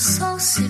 [0.00, 0.69] sol se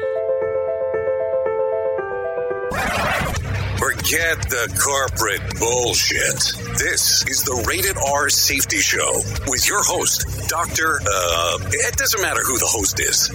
[3.81, 6.53] Forget the corporate bullshit.
[6.77, 11.01] This is the Rated R Safety Show with your host, Dr.
[11.01, 13.31] Uh, it doesn't matter who the host is.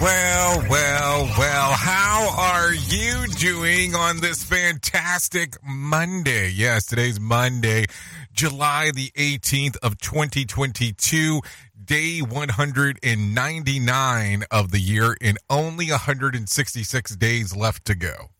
[0.00, 6.52] Well, well, well, how are you doing on this fantastic Monday?
[6.54, 7.86] Yes, today's Monday,
[8.32, 11.40] July the 18th of 2022,
[11.84, 18.30] day 199 of the year and only 166 days left to go.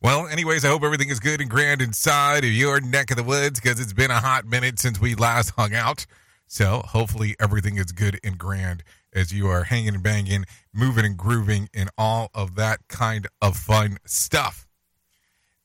[0.00, 3.24] Well, anyways, I hope everything is good and grand inside of your neck of the
[3.24, 6.06] woods because it's been a hot minute since we last hung out.
[6.46, 11.16] So hopefully everything is good and grand as you are hanging and banging, moving and
[11.16, 14.68] grooving, and all of that kind of fun stuff.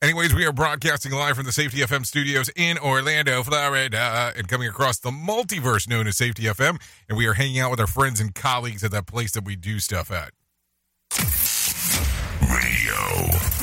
[0.01, 4.67] Anyways, we are broadcasting live from the Safety FM studios in Orlando, Florida, and coming
[4.67, 6.81] across the multiverse known as Safety FM.
[7.07, 9.55] And we are hanging out with our friends and colleagues at that place that we
[9.55, 10.31] do stuff at.
[12.49, 13.62] Radio.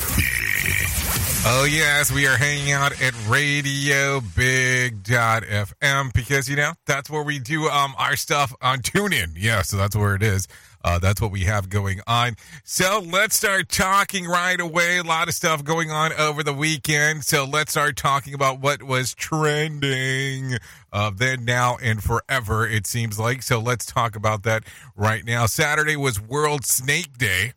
[1.43, 7.23] Oh, yes, we are hanging out at Radio Big FM because, you know, that's where
[7.23, 9.33] we do um, our stuff on TuneIn.
[9.35, 10.47] Yeah, so that's where it is.
[10.83, 12.35] Uh, that's what we have going on.
[12.63, 14.97] So let's start talking right away.
[14.97, 17.23] A lot of stuff going on over the weekend.
[17.23, 20.57] So let's start talking about what was trending
[20.93, 23.43] uh, then, now, and forever, it seems like.
[23.43, 24.63] So let's talk about that
[24.95, 25.45] right now.
[25.45, 27.53] Saturday was World Snake Day.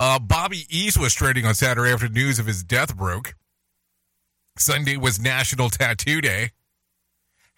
[0.00, 3.34] Uh, Bobby East was trending on Saturday after news of his death broke.
[4.56, 6.50] Sunday was National Tattoo Day.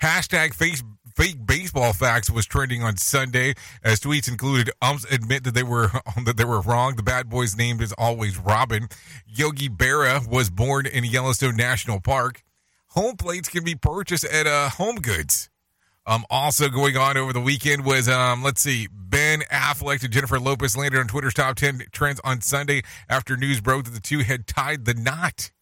[0.02, 0.82] Hashtag face,
[1.14, 3.52] fake baseball facts was trending on Sunday
[3.84, 5.90] as tweets included umps admit that they were
[6.24, 6.96] that they were wrong.
[6.96, 8.88] The bad boy's name is always Robin.
[9.26, 12.42] Yogi Berra was born in Yellowstone National Park.
[12.88, 15.50] Home plates can be purchased at uh, Home Goods.
[16.10, 20.41] Um, also going on over the weekend was um, let's see, Ben Affleck and Jennifer
[20.41, 24.19] Lopez landed on Twitter's top ten trends on Sunday after news broke that the two
[24.19, 25.53] had tied the knot.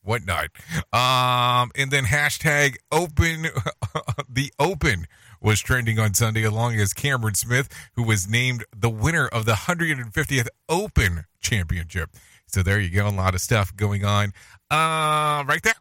[0.00, 0.50] What knot?
[0.92, 3.48] Um, and then hashtag open
[4.28, 5.06] the open
[5.40, 9.52] was trending on Sunday, along as Cameron Smith, who was named the winner of the
[9.52, 12.10] 150th Open Championship.
[12.46, 14.32] So there you go, a lot of stuff going on
[14.70, 15.74] uh, right there.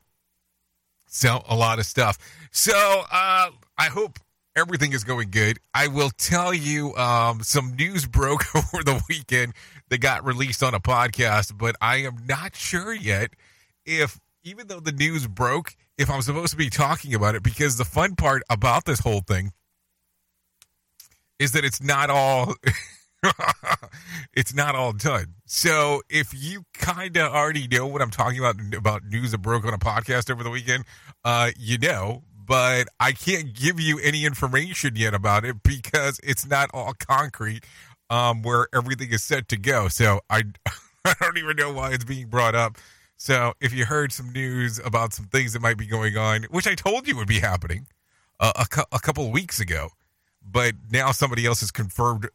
[1.06, 2.18] So a lot of stuff.
[2.51, 4.19] So uh, I hope
[4.56, 5.59] everything is going good.
[5.74, 9.53] I will tell you um, some news broke over the weekend
[9.89, 13.31] that got released on a podcast, but I am not sure yet
[13.85, 17.77] if, even though the news broke, if I'm supposed to be talking about it because
[17.77, 19.51] the fun part about this whole thing
[21.39, 22.56] is that it's not all.
[24.33, 25.35] it's not all done.
[25.45, 29.65] So if you kind of already know what I'm talking about about news that broke
[29.65, 30.85] on a podcast over the weekend,
[31.24, 32.24] uh, you know.
[32.48, 37.66] But I can't give you any information yet about it because it's not all concrete
[38.10, 39.90] um, where everything is set to go.
[39.90, 40.44] So I,
[41.06, 42.78] I don't even know why it's being brought up.
[43.18, 46.68] So if you heard some news about some things that might be going on, which
[46.68, 47.88] I told you would be happening
[48.40, 49.90] uh, a, cou- a couple of weeks ago,
[50.42, 52.30] but now somebody else has confirmed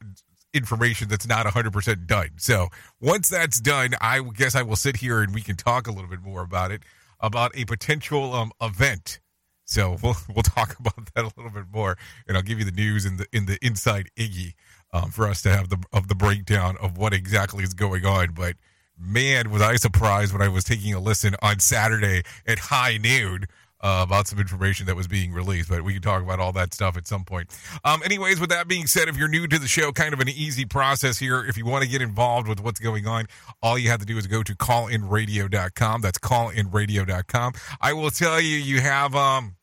[0.53, 2.31] information that's not 100% done.
[2.37, 2.69] So
[3.01, 6.11] once that's done, I guess I will sit here and we can talk a little
[6.11, 6.83] bit more about it,
[7.21, 9.21] about a potential um, event.
[9.65, 12.73] So we'll we'll talk about that a little bit more, and I'll give you the
[12.73, 14.55] news in the in the inside Iggy
[14.93, 18.33] um, for us to have the of the breakdown of what exactly is going on.
[18.35, 18.57] But
[18.99, 23.47] man, was I surprised when I was taking a listen on Saturday at high noon
[23.83, 25.69] uh, about some information that was being released.
[25.69, 27.51] But we can talk about all that stuff at some point.
[27.85, 30.29] Um, anyways, with that being said, if you're new to the show, kind of an
[30.29, 31.45] easy process here.
[31.45, 33.27] If you want to get involved with what's going on,
[33.63, 36.01] all you have to do is go to callinradio.com.
[36.01, 37.53] That's callinradio.com.
[37.81, 39.57] I will tell you, you have um,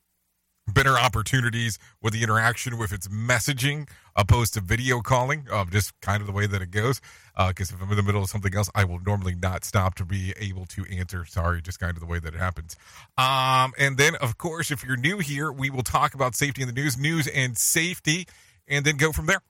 [0.69, 6.21] better opportunities with the interaction with its messaging opposed to video calling, um, just kind
[6.21, 7.01] of the way that it goes.
[7.38, 10.06] Because if I'm in the middle of something else, I will normally not stop to
[10.06, 11.24] be able to answer.
[11.25, 12.75] Sorry, just kind of the way that it happens.
[13.18, 16.68] Um, and then, of course, if you're new here, we will talk about safety in
[16.68, 18.27] the news, news and safety,
[18.68, 19.42] and then go from there.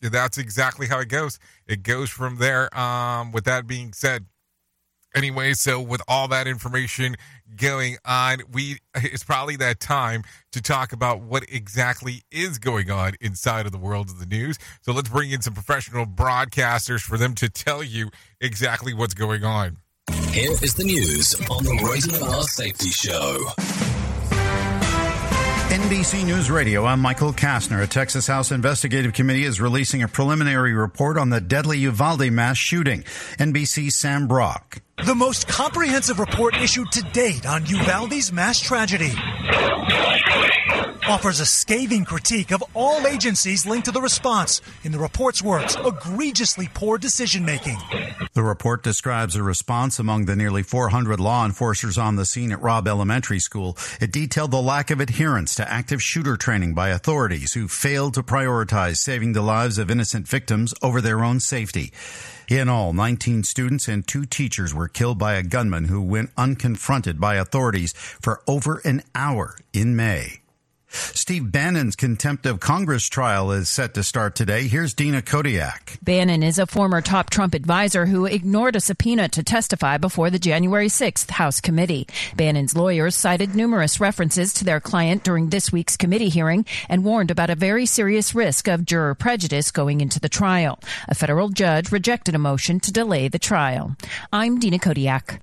[0.00, 1.38] That's exactly how it goes.
[1.66, 2.74] It goes from there.
[2.78, 4.26] Um, with that being said,
[5.14, 7.16] anyway, so with all that information
[7.56, 10.22] going on, we it's probably that time
[10.52, 14.58] to talk about what exactly is going on inside of the world of the news.
[14.82, 18.10] So let's bring in some professional broadcasters for them to tell you
[18.40, 19.78] exactly what's going on.
[20.30, 23.46] Here is the news on the Rated R Safety Show.
[25.68, 27.82] NBC News Radio, I'm Michael Kastner.
[27.82, 32.56] A Texas House Investigative Committee is releasing a preliminary report on the deadly Uvalde mass
[32.56, 33.02] shooting.
[33.38, 34.80] NBC's Sam Brock.
[35.06, 39.14] The most comprehensive report issued to date on Uvalde's mass tragedy
[41.08, 44.60] offers a scathing critique of all agencies linked to the response.
[44.84, 47.78] In the report's words, egregiously poor decision making.
[48.34, 52.60] The report describes a response among the nearly 400 law enforcers on the scene at
[52.60, 53.76] Robb Elementary School.
[54.02, 58.22] It detailed the lack of adherence to active shooter training by authorities who failed to
[58.22, 61.90] prioritize saving the lives of innocent victims over their own safety.
[62.48, 67.20] In all, 19 students and two teachers were killed by a gunman who went unconfronted
[67.20, 70.37] by authorities for over an hour in May.
[70.90, 74.68] Steve Bannon's contempt of Congress trial is set to start today.
[74.68, 75.98] Here's Dina Kodiak.
[76.02, 80.38] Bannon is a former top Trump advisor who ignored a subpoena to testify before the
[80.38, 82.06] January 6th House committee.
[82.36, 87.30] Bannon's lawyers cited numerous references to their client during this week's committee hearing and warned
[87.30, 90.78] about a very serious risk of juror prejudice going into the trial.
[91.08, 93.96] A federal judge rejected a motion to delay the trial.
[94.32, 95.40] I'm Dina Kodiak.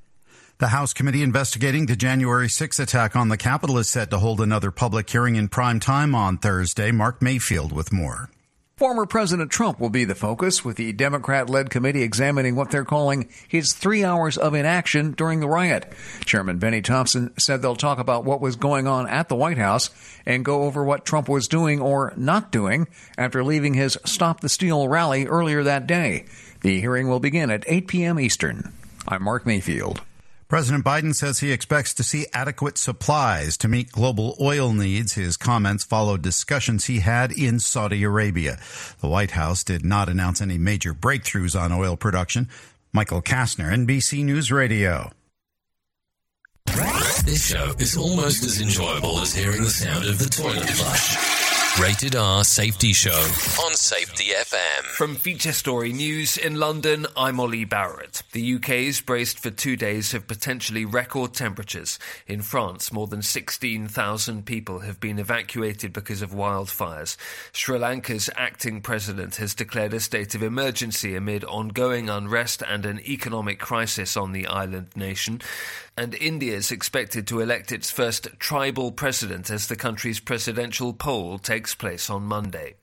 [0.57, 4.39] The House committee investigating the January 6 attack on the Capitol is set to hold
[4.39, 6.91] another public hearing in prime time on Thursday.
[6.91, 8.29] Mark Mayfield with more.
[8.77, 12.85] Former President Trump will be the focus, with the Democrat led committee examining what they're
[12.85, 15.91] calling his three hours of inaction during the riot.
[16.23, 19.89] Chairman Benny Thompson said they'll talk about what was going on at the White House
[20.25, 22.87] and go over what Trump was doing or not doing
[23.17, 26.23] after leaving his Stop the Steal rally earlier that day.
[26.61, 28.19] The hearing will begin at 8 p.m.
[28.21, 28.71] Eastern.
[29.05, 30.01] I'm Mark Mayfield.
[30.47, 35.13] President Biden says he expects to see adequate supplies to meet global oil needs.
[35.13, 38.59] His comments followed discussions he had in Saudi Arabia.
[39.01, 42.47] The White House did not announce any major breakthroughs on oil production.
[42.93, 45.11] Michael Kastner, NBC News Radio.
[47.25, 51.44] This show is almost as enjoyable as hearing the sound of the toilet flush.
[51.81, 53.11] Rated R Safety Show
[53.61, 54.83] on Safety FM.
[54.95, 58.23] From Feature Story News in London, I'm Ollie Barrett.
[58.31, 61.99] The UK is braced for two days of potentially record temperatures.
[62.27, 67.17] In France, more than 16,000 people have been evacuated because of wildfires.
[67.51, 73.01] Sri Lanka's acting president has declared a state of emergency amid ongoing unrest and an
[73.01, 75.41] economic crisis on the island nation
[75.97, 81.37] and India is expected to elect its first tribal president as the country's presidential poll
[81.37, 82.75] takes place on Monday.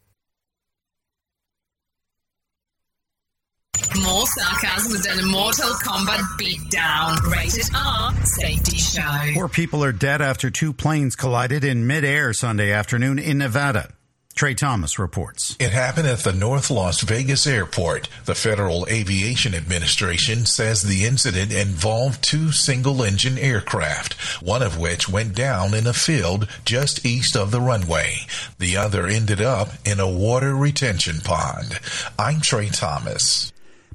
[4.02, 7.30] More sarcasm than a Mortal Kombat beatdown.
[7.30, 9.34] Rated R Safety Show.
[9.34, 13.92] Four people are dead after two planes collided in midair Sunday afternoon in Nevada.
[14.34, 15.56] Trey Thomas reports.
[15.60, 18.08] It happened at the North Las Vegas airport.
[18.24, 25.08] The Federal Aviation Administration says the incident involved two single engine aircraft, one of which
[25.08, 28.16] went down in a field just east of the runway.
[28.58, 31.78] The other ended up in a water retention pond.
[32.18, 33.52] I'm Trey Thomas.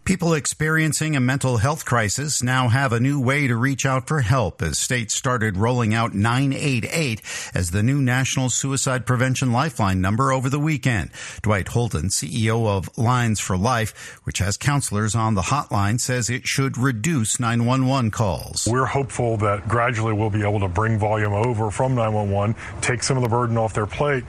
[0.08, 4.22] People experiencing a mental health crisis now have a new way to reach out for
[4.22, 7.22] help as states started rolling out 988
[7.54, 11.12] as the new national suicide prevention lifeline number over the weekend.
[11.42, 16.48] Dwight Holton, CEO of Lines for Life, which has counselors on the hotline, says it
[16.48, 18.66] should reduce 911 calls.
[18.66, 23.18] We're hopeful that gradually we'll be able to bring volume over from 911, take some
[23.18, 24.24] of the burden off their plate.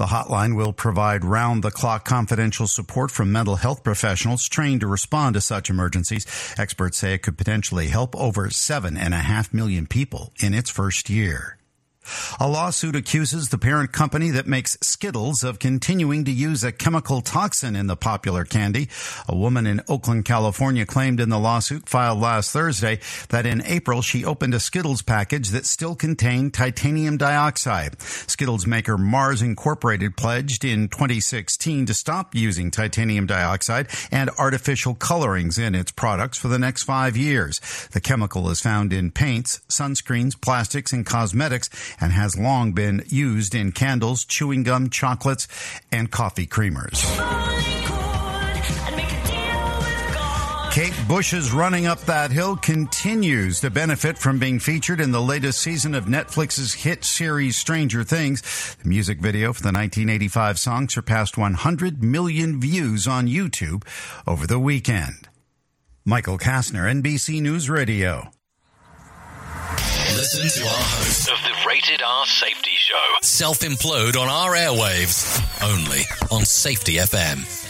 [0.00, 4.86] The hotline will provide round the clock confidential support from mental health professionals trained to
[4.86, 6.24] respond to such emergencies.
[6.56, 10.70] Experts say it could potentially help over seven and a half million people in its
[10.70, 11.59] first year.
[12.38, 17.20] A lawsuit accuses the parent company that makes Skittles of continuing to use a chemical
[17.20, 18.88] toxin in the popular candy.
[19.28, 24.02] A woman in Oakland, California claimed in the lawsuit filed last Thursday that in April
[24.02, 28.00] she opened a Skittles package that still contained titanium dioxide.
[28.02, 35.58] Skittles maker Mars Incorporated pledged in 2016 to stop using titanium dioxide and artificial colorings
[35.58, 37.60] in its products for the next five years.
[37.92, 41.68] The chemical is found in paints, sunscreens, plastics, and cosmetics
[42.00, 45.46] and has long been used in candles, chewing gum, chocolates,
[45.92, 47.04] and coffee creamers.
[50.72, 55.60] Kate Bush's Running Up That Hill continues to benefit from being featured in the latest
[55.60, 58.76] season of Netflix's hit series Stranger Things.
[58.80, 63.84] The music video for the 1985 song surpassed 100 million views on YouTube
[64.28, 65.28] over the weekend.
[66.04, 68.30] Michael Kastner, NBC News Radio.
[70.20, 72.94] Listen to our host of the Rated R Safety Show.
[73.22, 75.42] Self implode on our airwaves.
[75.66, 77.69] Only on Safety FM.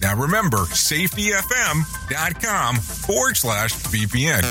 [0.00, 4.42] Now remember, safetyfm.com forward slash VPN.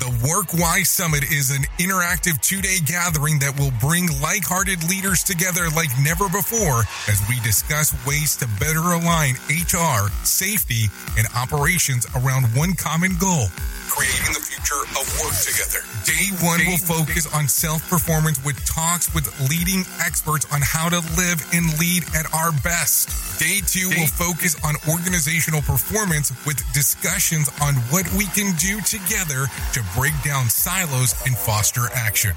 [0.00, 5.22] The WorkWise Summit is an interactive two day gathering that will bring like hearted leaders
[5.22, 10.84] together like never before as we discuss ways to better align HR, safety,
[11.16, 13.46] and operations around one common goal
[13.88, 15.84] creating the future of work together.
[16.04, 21.00] Day one will focus on self performance with talks with leading experts on how to
[21.16, 23.38] live and lead at our best.
[23.38, 29.46] Day two will focus on organizational performance with discussions on what we can do together
[29.72, 32.32] to break down silos and foster action.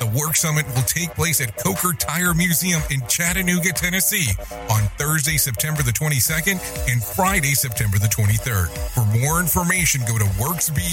[0.00, 4.28] The Work Summit will take place at Coker Tire Museum in Chattanooga, Tennessee
[4.70, 8.68] on Thursday, September the 22nd and Friday, September the 23rd.
[8.92, 10.26] For more information, go to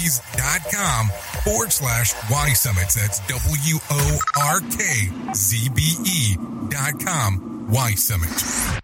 [0.00, 1.08] workzbe.com
[1.44, 2.94] forward slash Y Summits.
[2.94, 6.36] That's W O R K Z B E
[6.68, 8.80] dot com Y Summit.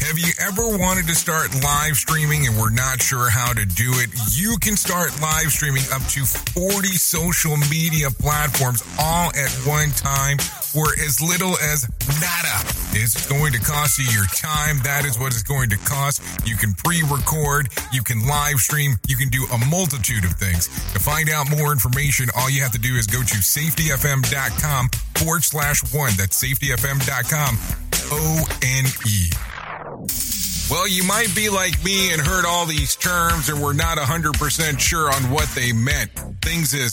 [0.00, 3.90] Have you ever wanted to start live streaming and were not sure how to do
[3.96, 4.10] it?
[4.30, 10.38] You can start live streaming up to 40 social media platforms all at one time
[10.78, 11.88] for as little as
[12.22, 12.56] nada.
[12.94, 14.78] It's going to cost you your time.
[14.84, 16.22] That is what it's going to cost.
[16.46, 20.68] You can pre-record, you can live stream, you can do a multitude of things.
[20.92, 25.42] To find out more information, all you have to do is go to safetyfm.com forward
[25.42, 26.12] slash one.
[26.16, 27.58] That's safetyfm.com
[28.10, 29.30] O-N-E.
[30.70, 34.78] Well, you might be like me and heard all these terms and were not 100%
[34.78, 36.12] sure on what they meant.
[36.42, 36.92] Things is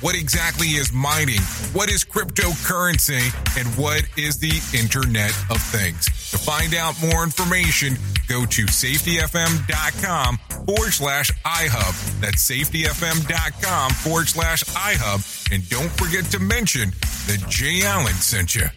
[0.00, 1.40] What exactly is mining?
[1.72, 3.18] What is cryptocurrency?
[3.58, 6.06] And what is the Internet of Things?
[6.30, 7.94] To find out more information,
[8.28, 12.20] go to safetyfm.com forward slash iHub.
[12.20, 15.52] That's safetyfm.com forward slash iHub.
[15.52, 16.90] And don't forget to mention
[17.26, 18.68] that Jay Allen sent you.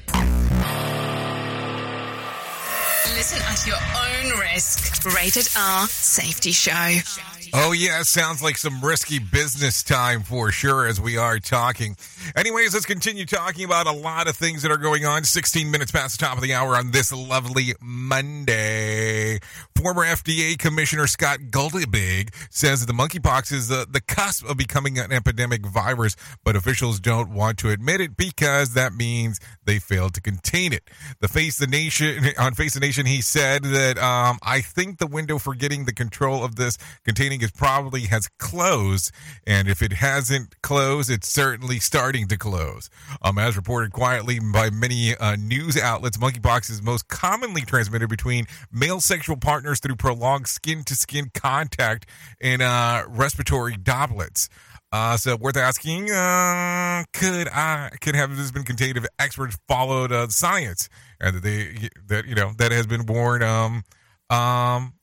[3.15, 5.05] Listen at your own risk.
[5.15, 7.30] Rated R Safety Show.
[7.63, 11.97] Oh, yeah, sounds like some risky business time for sure as we are talking.
[12.35, 15.25] Anyways, let's continue talking about a lot of things that are going on.
[15.25, 19.39] 16 minutes past the top of the hour on this lovely Monday.
[19.81, 25.11] Former FDA Commissioner Scott Gottlieb says the monkeypox is the, the cusp of becoming an
[25.11, 30.21] epidemic virus, but officials don't want to admit it because that means they failed to
[30.21, 30.87] contain it.
[31.19, 35.07] The Face the Nation on Face the Nation, he said that um, I think the
[35.07, 39.11] window for getting the control of this containing is probably has closed,
[39.47, 42.91] and if it hasn't closed, it's certainly starting to close.
[43.23, 48.45] Um, as reported quietly by many uh, news outlets, monkeypox is most commonly transmitted between
[48.71, 52.07] male sexual partners through prolonged skin-to-skin contact
[52.39, 54.49] and uh, respiratory droplets.
[54.91, 60.11] Uh, so worth asking, uh, could I could have this been contained if experts followed
[60.11, 60.89] uh, science
[61.21, 63.83] and that they that you know that has been born um
[64.29, 64.93] um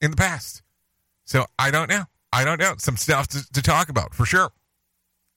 [0.00, 0.62] in the past.
[1.24, 2.04] So I don't know.
[2.32, 2.74] I don't know.
[2.78, 4.50] Some stuff to, to talk about for sure.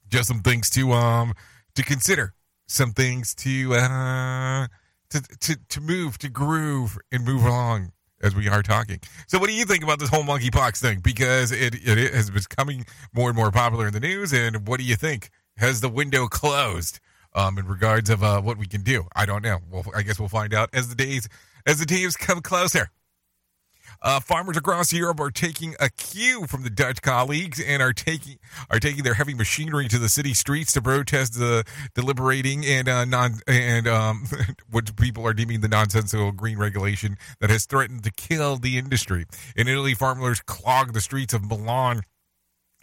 [0.08, 1.34] Just some things to um
[1.76, 2.34] to consider.
[2.68, 4.68] Some things to uh
[5.12, 7.92] to to to move to groove and move along
[8.26, 9.00] as we are talking.
[9.28, 11.00] So, what do you think about this whole monkeypox thing?
[11.00, 14.34] Because it, it has becoming more and more popular in the news.
[14.34, 15.30] And what do you think?
[15.58, 17.00] Has the window closed
[17.34, 19.06] um, in regards of uh, what we can do?
[19.16, 19.60] I don't know.
[19.72, 21.30] Well, I guess we'll find out as the days
[21.66, 22.90] as the days come closer.
[24.02, 28.38] Uh, farmers across Europe are taking a cue from the Dutch colleagues and are taking
[28.70, 33.06] are taking their heavy machinery to the city streets to protest the deliberating and uh,
[33.06, 34.28] non and um,
[34.70, 39.26] what people are deeming the nonsensical green regulation that has threatened to kill the industry.
[39.56, 42.04] In Italy, farmers clogged the streets of Milan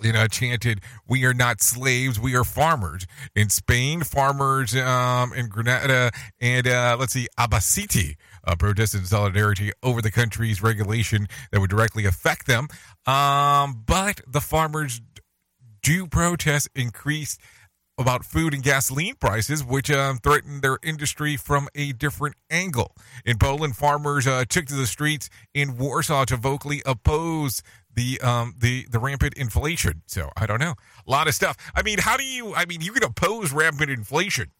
[0.02, 5.48] you know, chanted, "We are not slaves, we are farmers." In Spain, farmers um, in
[5.48, 11.60] Granada and uh, let's see, Albacete uh, protested in solidarity over the country's regulation that
[11.60, 12.68] would directly affect them.
[13.06, 15.00] Um, but the farmers
[15.82, 17.40] do protest increased
[17.98, 22.96] about food and gasoline prices, which um, threatened their industry from a different angle.
[23.24, 27.62] In Poland, farmers uh, took to the streets in Warsaw to vocally oppose
[27.94, 30.02] the um the the rampant inflation.
[30.06, 30.74] So I don't know,
[31.06, 31.56] a lot of stuff.
[31.74, 32.54] I mean, how do you?
[32.54, 34.50] I mean, you can oppose rampant inflation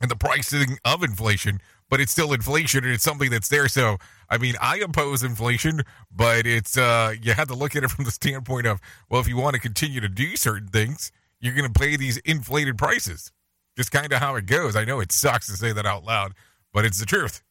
[0.00, 1.60] and the pricing of inflation,
[1.94, 3.68] but it's still inflation and it's something that's there.
[3.68, 7.90] So I mean, I oppose inflation, but it's uh you have to look at it
[7.92, 11.54] from the standpoint of well, if you want to continue to do certain things, you're
[11.54, 13.30] going to pay these inflated prices.
[13.76, 14.74] Just kind of how it goes.
[14.74, 16.32] I know it sucks to say that out loud,
[16.72, 17.44] but it's the truth.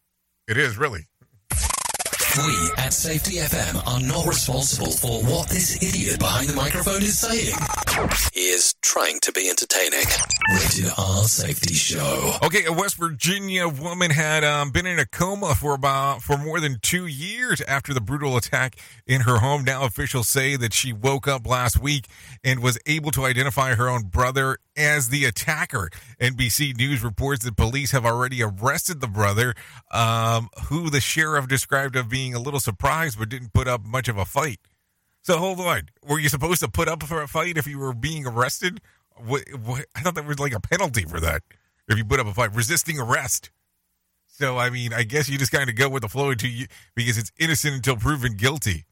[0.50, 1.08] It is really.
[2.36, 7.18] We at Safety FM are not responsible for what this idiot behind the microphone is
[7.18, 7.56] saying.
[8.34, 10.06] He is trying to be entertaining.
[10.54, 12.34] Rated R Safety Show.
[12.44, 16.60] Okay, a West Virginia woman had um, been in a coma for about for more
[16.60, 18.76] than two years after the brutal attack
[19.08, 19.64] in her home.
[19.64, 22.06] Now officials say that she woke up last week
[22.44, 25.90] and was able to identify her own brother as the attacker.
[26.22, 29.56] NBC News reports that police have already arrested the brother,
[29.90, 34.08] um, who the sheriff described of being a little surprised but didn't put up much
[34.08, 34.60] of a fight.
[35.24, 37.94] So hold on, were you supposed to put up for a fight if you were
[37.94, 38.82] being arrested?
[39.16, 41.44] What, what, I thought there was like a penalty for that
[41.88, 43.50] if you put up a fight, resisting arrest.
[44.28, 46.68] So I mean, I guess you just kind of go with the flow until you
[46.94, 48.84] because it's innocent until proven guilty.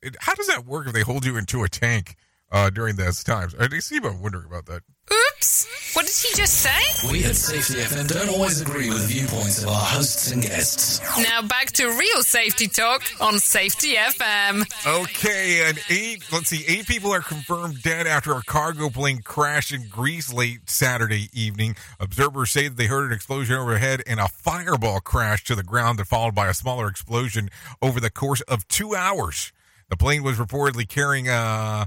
[0.00, 2.16] It, how does that work if they hold you into a tank
[2.52, 3.54] uh, during those times?
[3.58, 3.96] I see.
[3.96, 4.82] I'm wondering about that.
[5.12, 5.26] Oops.
[5.36, 5.94] Oops.
[5.94, 7.10] What did he just say?
[7.10, 11.00] We at Safety FM don't always agree with the viewpoints of our hosts and guests.
[11.18, 14.64] Now back to real safety talk on Safety FM.
[14.86, 19.72] Okay, and eight, let's see, eight people are confirmed dead after a cargo plane crashed
[19.72, 21.76] in Greece late Saturday evening.
[22.00, 25.98] Observers say that they heard an explosion overhead and a fireball crashed to the ground,
[25.98, 29.52] that followed by a smaller explosion over the course of two hours.
[29.88, 31.86] The plane was reportedly carrying uh,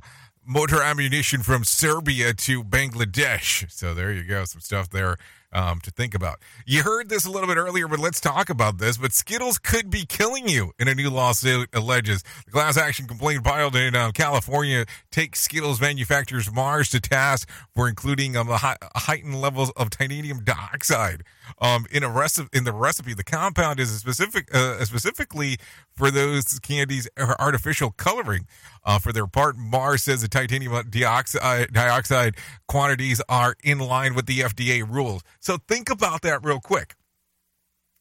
[0.50, 3.72] motor ammunition from Serbia to Bangladesh.
[3.72, 5.16] So there you go, some stuff there
[5.52, 6.40] um, to think about.
[6.66, 8.98] You heard this a little bit earlier, but let's talk about this.
[8.98, 12.24] But Skittles could be killing you in a new lawsuit alleges.
[12.46, 17.88] The class action complaint filed in uh, California takes Skittles manufacturers Mars to task for
[17.88, 21.24] including um, hi- heightened levels of titanium dioxide
[21.62, 22.50] um, in a recipe.
[22.58, 25.58] In the recipe, the compound is specific uh, specifically
[25.94, 28.48] for those candies are artificial coloring.
[28.86, 32.36] Uh, for their part, Mars says the titanium dioxide, dioxide
[32.68, 35.22] quantities are in line with the FDA rules.
[35.39, 36.95] So think about that real quick.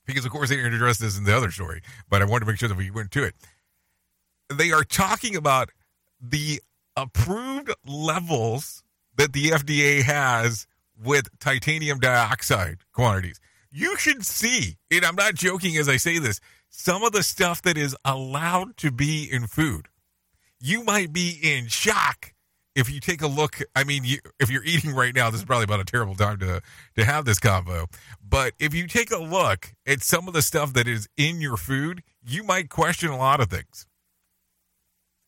[0.06, 2.50] Because, of course, they didn't address this in the other story, but I wanted to
[2.50, 3.34] make sure that we went to it.
[4.52, 5.70] They are talking about
[6.20, 6.62] the
[6.96, 8.82] approved levels
[9.16, 10.66] that the FDA has
[11.02, 13.38] with titanium dioxide quantities.
[13.70, 17.62] You should see, and I'm not joking as I say this, some of the stuff
[17.62, 19.88] that is allowed to be in food.
[20.58, 22.32] You might be in shock
[22.78, 23.58] if you take a look.
[23.74, 26.38] I mean, you, if you're eating right now, this is probably about a terrible time
[26.38, 26.62] to
[26.96, 27.88] to have this combo.
[28.26, 31.56] But if you take a look at some of the stuff that is in your
[31.56, 33.86] food, you might question a lot of things.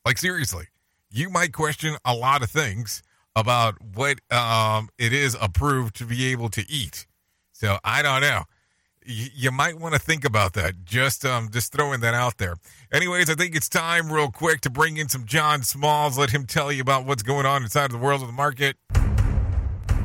[0.05, 0.67] Like seriously,
[1.11, 3.03] you might question a lot of things
[3.35, 7.07] about what um, it is approved to be able to eat.
[7.53, 8.45] So I don't know.
[9.11, 10.85] You might want to think about that.
[10.85, 12.55] Just um, just throwing that out there.
[12.93, 16.17] Anyways, I think it's time, real quick, to bring in some John Smalls.
[16.17, 18.77] Let him tell you about what's going on inside of the world of the market.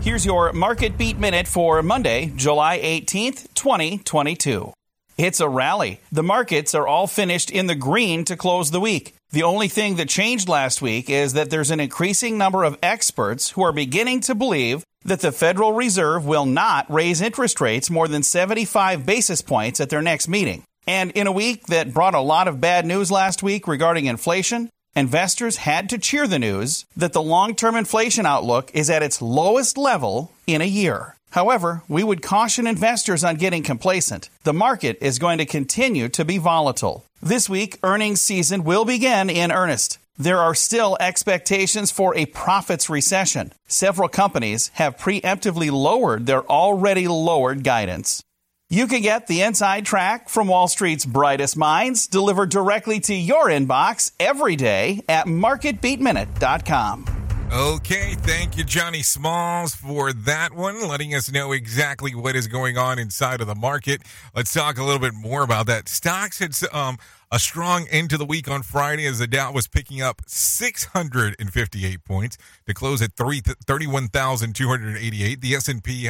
[0.02, 4.74] Here's your market beat minute for Monday, July 18th, 2022.
[5.18, 6.02] It's a rally.
[6.12, 9.16] The markets are all finished in the green to close the week.
[9.32, 13.52] The only thing that changed last week is that there's an increasing number of experts
[13.52, 18.08] who are beginning to believe that the Federal Reserve will not raise interest rates more
[18.08, 20.64] than 75 basis points at their next meeting.
[20.88, 24.70] And in a week that brought a lot of bad news last week regarding inflation,
[24.96, 29.22] investors had to cheer the news that the long term inflation outlook is at its
[29.22, 31.16] lowest level in a year.
[31.32, 34.30] However, we would caution investors on getting complacent.
[34.44, 37.04] The market is going to continue to be volatile.
[37.22, 39.98] This week, earnings season will begin in earnest.
[40.18, 43.52] There are still expectations for a profits recession.
[43.68, 48.24] Several companies have preemptively lowered their already lowered guidance.
[48.70, 53.46] You can get the inside track from Wall Street's brightest minds delivered directly to your
[53.48, 57.15] inbox every day at marketbeatminute.com.
[57.52, 62.78] Okay, thank you, Johnny Smalls, for that one, letting us know exactly what is going
[62.78, 64.02] on inside of the market.
[64.36, 65.88] Let's talk a little bit more about that.
[65.88, 66.98] Stocks had um,
[67.32, 72.04] a strong end to the week on Friday as the Dow was picking up 658
[72.04, 75.40] points to close at 3, 31,288.
[75.40, 76.10] The S&P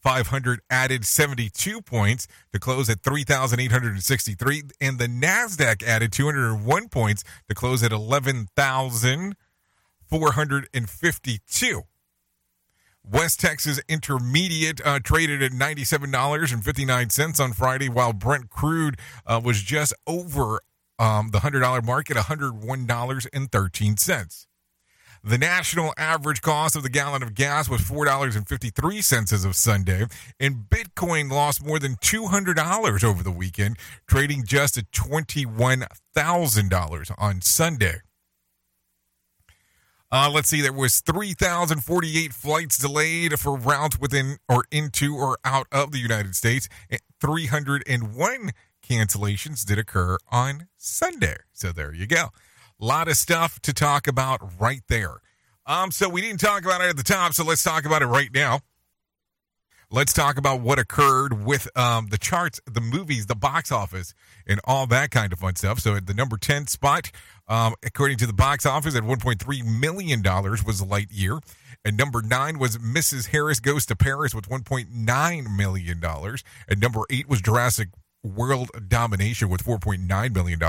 [0.00, 4.62] 500 added 72 points to close at 3,863.
[4.80, 7.92] And the NASDAQ added 201 points to close at
[10.10, 11.82] 11,452.
[13.02, 19.94] West Texas Intermediate uh, traded at $97.59 on Friday, while Brent crude uh, was just
[20.06, 20.60] over
[20.98, 24.46] um, the $100 mark at $101.13.
[25.22, 30.06] The national average cost of the gallon of gas was $4.53 as of Sunday,
[30.38, 38.00] and Bitcoin lost more than $200 over the weekend, trading just at $21,000 on Sunday.
[40.12, 45.68] Uh, let's see, there was 3,048 flights delayed for routes within or into or out
[45.70, 46.68] of the United States.
[47.20, 48.50] 301
[48.84, 51.36] cancellations did occur on Sunday.
[51.52, 52.30] So there you go.
[52.80, 55.18] A lot of stuff to talk about right there.
[55.64, 58.06] Um, so we didn't talk about it at the top, so let's talk about it
[58.06, 58.60] right now.
[59.92, 64.14] Let's talk about what occurred with um, the charts, the movies, the box office,
[64.46, 65.80] and all that kind of fun stuff.
[65.80, 67.10] So at the number 10 spot,
[67.48, 71.40] um, according to the box office, at $1.3 million was Lightyear.
[71.84, 73.30] And number nine was Mrs.
[73.30, 76.04] Harris Goes to Paris with $1.9 million.
[76.68, 77.88] And number eight was Jurassic
[78.22, 80.62] World Domination with $4.9 million.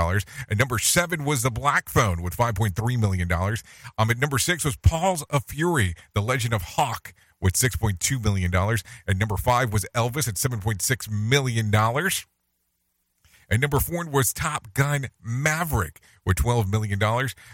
[0.48, 3.30] And number seven was The Black Phone with $5.3 million.
[3.30, 8.54] Um, at number six was Paws of Fury, The Legend of Hawk with $6.2 million.
[9.06, 11.74] And number five was Elvis at $7.6 million.
[13.50, 16.98] And number four was Top Gun Maverick with $12 million.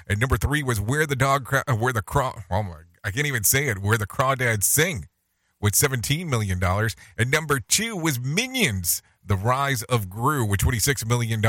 [0.06, 3.10] And number three was Where the Dog, Cra- uh, Where the Craw, oh my, I
[3.10, 5.08] can't even say it, Where the Crawdads Sing
[5.60, 6.62] with $17 million.
[7.16, 11.44] And number two was Minions, The Rise of Gru with $26 million.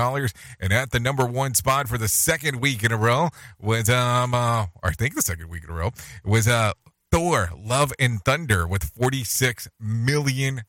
[0.60, 3.30] And at the number one spot for the second week in a row
[3.62, 5.92] was, um, uh, I think the second week in a row,
[6.26, 6.74] was uh,
[7.12, 10.62] Thor, Love and Thunder with $46 million.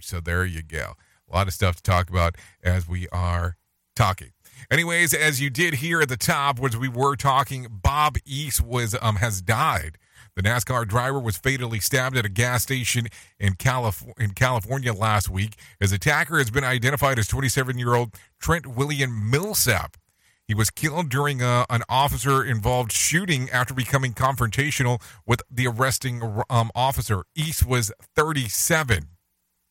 [0.00, 0.94] So there you go.
[1.30, 3.56] A lot of stuff to talk about as we are
[3.94, 4.32] talking.
[4.70, 8.96] Anyways, as you did here at the top, as we were talking, Bob East was
[9.00, 9.98] um has died.
[10.34, 13.06] The NASCAR driver was fatally stabbed at a gas station
[13.40, 15.56] in, Calif- in California last week.
[15.80, 19.96] His attacker has been identified as 27 year old Trent William Millsap.
[20.46, 26.42] He was killed during a, an officer involved shooting after becoming confrontational with the arresting
[26.48, 27.24] um, officer.
[27.34, 29.08] East was 37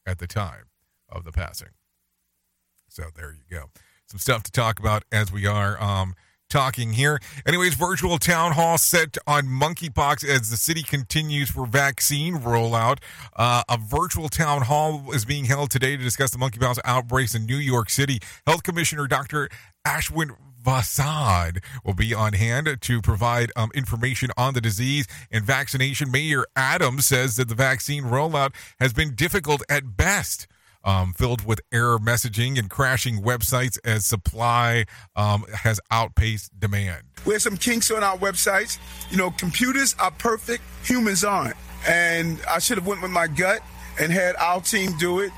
[0.05, 0.65] at the time
[1.09, 1.69] of the passing.
[2.89, 3.69] So there you go.
[4.07, 6.13] Some stuff to talk about as we are um,
[6.49, 7.19] talking here.
[7.45, 12.99] Anyways, virtual town hall set on monkeypox as the city continues for vaccine rollout.
[13.35, 17.45] Uh, a virtual town hall is being held today to discuss the monkeypox outbreaks in
[17.45, 18.19] New York City.
[18.45, 19.49] Health Commissioner Dr.
[19.88, 20.35] Ashwin
[20.65, 26.12] Vasan will be on hand to provide um, information on the disease and vaccination.
[26.12, 30.47] Mayor Adams says that the vaccine rollout has been difficult at best
[30.86, 37.04] um, filled with error messaging and crashing websites as supply um, has outpaced demand.
[37.25, 38.78] We have some kinks on our websites.
[39.10, 41.58] You know, computers are perfect, humans aren't.
[41.88, 43.62] And I should have went with my gut
[43.99, 45.32] and had our team do it.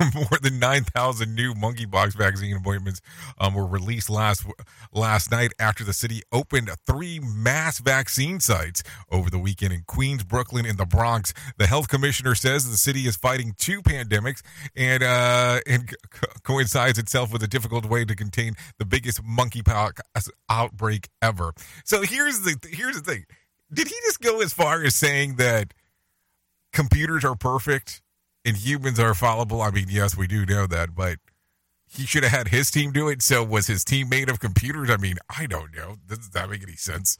[0.14, 3.00] more than 9,000 new monkeypox vaccine appointments
[3.38, 4.44] um, were released last
[4.92, 10.24] last night after the city opened three mass vaccine sites over the weekend in Queens,
[10.24, 11.34] Brooklyn, and the Bronx.
[11.58, 14.42] The health commissioner says the city is fighting two pandemics
[14.74, 20.00] and uh, and co- coincides itself with a difficult way to contain the biggest monkeypox
[20.48, 21.52] outbreak ever.
[21.84, 23.26] So here's the here's the thing:
[23.72, 25.74] did he just go as far as saying that
[26.72, 28.02] computers are perfect?
[28.44, 29.62] And humans are fallible.
[29.62, 31.18] I mean, yes, we do know that, but
[31.88, 33.22] he should have had his team do it.
[33.22, 34.90] So was his team made of computers?
[34.90, 35.96] I mean, I don't know.
[36.06, 37.18] Does that make any sense?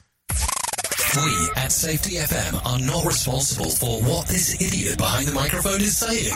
[1.16, 5.96] We at Safety FM are not responsible for what this idiot behind the microphone is
[5.96, 6.32] saying.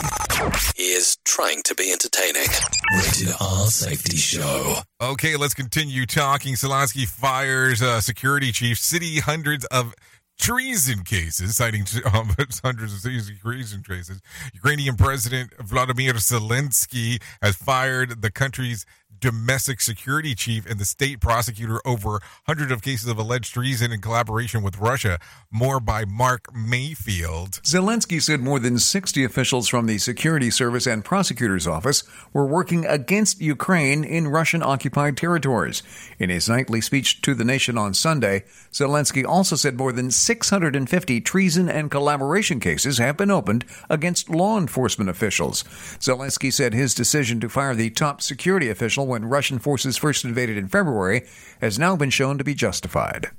[0.74, 2.48] He is trying to be entertaining.
[2.92, 4.78] Rated R Safety Show.
[5.00, 6.54] Okay, let's continue talking.
[6.54, 8.76] Zelensky fires uh, security chief.
[8.76, 9.94] City hundreds of
[10.38, 14.20] treason cases, citing um, hundreds of treason cases.
[14.52, 18.84] Ukrainian President Vladimir Zelensky has fired the country's
[19.20, 24.00] domestic security chief and the state prosecutor over hundreds of cases of alleged treason in
[24.00, 25.18] collaboration with Russia.
[25.50, 27.60] More by Mark Mayfield.
[27.64, 32.84] Zelensky said more than 60 officials from the security service and prosecutor's office were working
[32.86, 35.82] against Ukraine in Russian occupied territories.
[36.18, 41.20] In his nightly speech to the nation on Sunday, Zelensky also said more than 650
[41.20, 45.62] treason and collaboration cases have been opened against law enforcement officials.
[45.98, 50.56] Zelensky said his decision to fire the top security official when Russian forces first invaded
[50.56, 51.24] in February
[51.60, 53.30] has now been shown to be justified.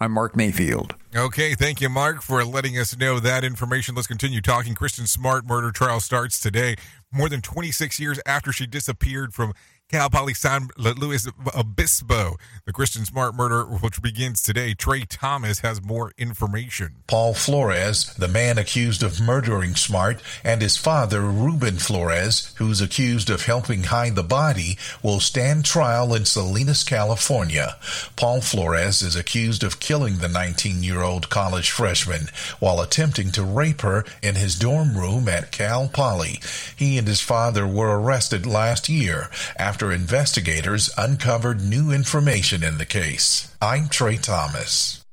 [0.00, 0.94] I'm Mark Mayfield.
[1.14, 3.96] Okay, thank you, Mark, for letting us know that information.
[3.96, 4.76] Let's continue talking.
[4.76, 6.76] Kristen Smart murder trial starts today,
[7.10, 9.54] more than 26 years after she disappeared from
[9.90, 12.36] Cal Poly San Luis Obispo.
[12.64, 14.72] The Kristen Smart murder, which begins today.
[14.72, 16.96] Trey Thomas has more information.
[17.06, 23.28] Paul Flores, the man accused of murdering Smart, and his father, Ruben Flores, who's accused
[23.28, 27.76] of helping hide the body, will stand trial in Salinas, California.
[28.16, 33.44] Paul Flores is accused of killing the 19 year old college freshman while attempting to
[33.44, 36.40] rape her in his dorm room at Cal Poly.
[36.74, 42.86] He and his father were arrested last year after investigators uncovered new information in the
[42.86, 43.54] case.
[43.60, 45.04] I'm Trey Thomas.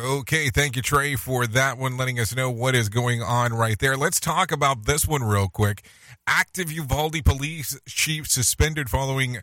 [0.00, 3.78] Okay, thank you, Trey, for that one, letting us know what is going on right
[3.78, 3.98] there.
[3.98, 5.84] Let's talk about this one real quick.
[6.26, 9.38] Active Uvalde police chief suspended following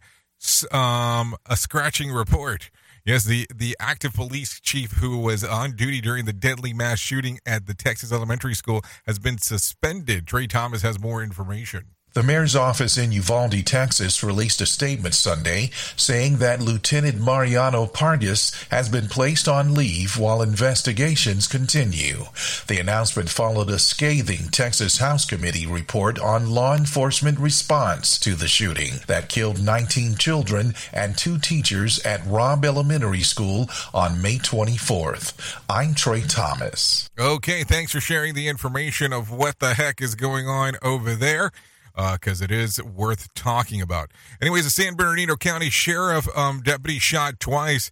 [0.71, 2.71] um, a scratching report.
[3.05, 7.39] Yes, the, the active police chief who was on duty during the deadly mass shooting
[7.45, 10.25] at the Texas elementary school has been suspended.
[10.25, 11.91] Trey Thomas has more information.
[12.17, 18.55] The mayor's office in Uvalde, Texas released a statement Sunday saying that Lieutenant Mariano Pargas
[18.71, 22.25] has been placed on leave while investigations continue.
[22.65, 28.47] The announcement followed a scathing Texas House Committee report on law enforcement response to the
[28.47, 35.59] shooting that killed 19 children and two teachers at Robb Elementary School on May 24th.
[35.69, 37.11] I'm Trey Thomas.
[37.19, 41.51] Okay, thanks for sharing the information of what the heck is going on over there
[41.97, 44.11] because uh, it is worth talking about.
[44.41, 47.89] Anyways, a San Bernardino County Sheriff um, deputy shot twice.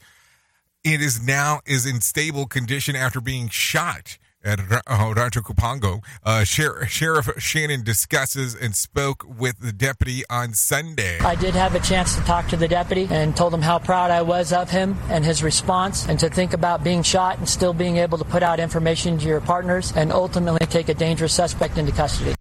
[0.83, 6.03] It is now is in stable condition after being shot at uh, Rancho Cucamonga.
[6.23, 11.19] Uh, Sheriff Shannon Dicus and spoke with the deputy on Sunday.
[11.19, 14.11] I did have a chance to talk to the deputy and told him how proud
[14.11, 17.73] I was of him and his response, and to think about being shot and still
[17.73, 21.79] being able to put out information to your partners and ultimately take a dangerous suspect
[21.79, 22.34] into custody.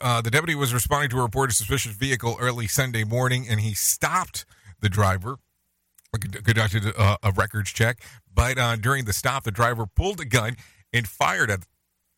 [0.00, 3.74] Uh, the deputy was responding to a reported suspicious vehicle early Sunday morning, and he
[3.74, 4.44] stopped
[4.80, 5.36] the driver,
[6.44, 8.00] conducted a, a records check.
[8.32, 10.56] But uh, during the stop, the driver pulled a gun
[10.92, 11.60] and fired at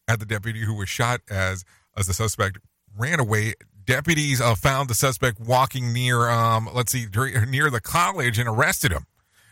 [0.09, 1.64] at the deputy, who was shot as
[1.96, 2.59] as the suspect
[2.96, 3.54] ran away.
[3.85, 7.06] Deputies uh, found the suspect walking near, um, let's see,
[7.48, 9.06] near the college and arrested him.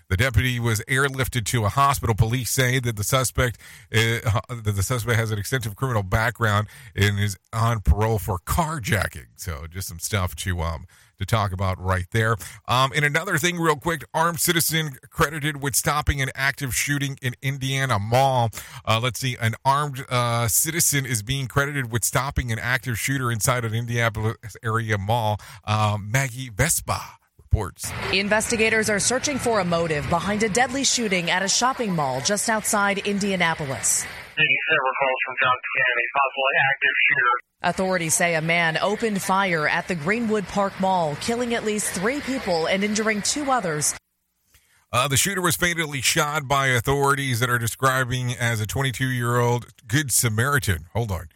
[0.08, 2.14] The deputy was airlifted to a hospital.
[2.14, 3.58] Police say that the suspect
[3.94, 9.26] uh, that the suspect has an extensive criminal background and is on parole for carjacking.
[9.36, 10.86] So just some stuff to um
[11.18, 12.36] to talk about right there.
[12.68, 17.34] Um, and another thing, real quick, armed citizen credited with stopping an active shooting in
[17.42, 18.50] Indiana Mall.
[18.84, 23.30] Uh, let's see, an armed uh, citizen is being credited with stopping an active shooter
[23.32, 25.38] inside an Indianapolis area mall.
[25.64, 27.17] Um, Maggie Vespa
[27.48, 27.90] reports.
[28.12, 32.48] Investigators are searching for a motive behind a deadly shooting at a shopping mall just
[32.48, 34.04] outside Indianapolis.
[34.36, 37.34] Several calls from Johnson County, possibly active shooter.
[37.60, 42.20] Authorities say a man opened fire at the Greenwood Park Mall, killing at least three
[42.20, 43.94] people and injuring two others.
[44.92, 49.38] Uh, the shooter was fatally shot by authorities that are describing as a 22 year
[49.38, 50.86] old Good Samaritan.
[50.94, 51.28] Hold on.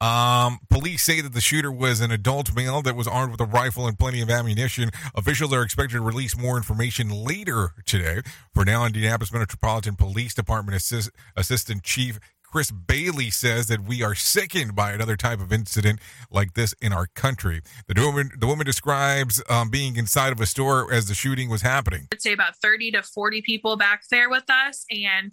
[0.00, 3.46] Um, police say that the shooter was an adult male that was armed with a
[3.46, 4.90] rifle and plenty of ammunition.
[5.14, 8.20] Officials are expected to release more information later today.
[8.52, 12.18] For now, Indianapolis Metropolitan Police Department Assist- Assistant Chief
[12.56, 16.92] Chris Bailey says that we are sickened by another type of incident like this in
[16.92, 17.60] our country.
[17.86, 21.62] The woman, the woman describes um, being inside of a store as the shooting was
[21.62, 22.08] happening.
[22.12, 25.32] I'd say about 30 to 40 people back there with us, and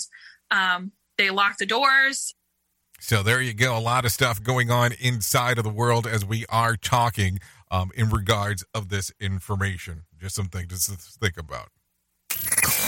[0.51, 2.33] um, they locked the doors.
[3.03, 3.77] So there you go.
[3.77, 7.39] A lot of stuff going on inside of the world as we are talking
[7.69, 10.03] um, in regards of this information.
[10.17, 11.67] Just something to think about.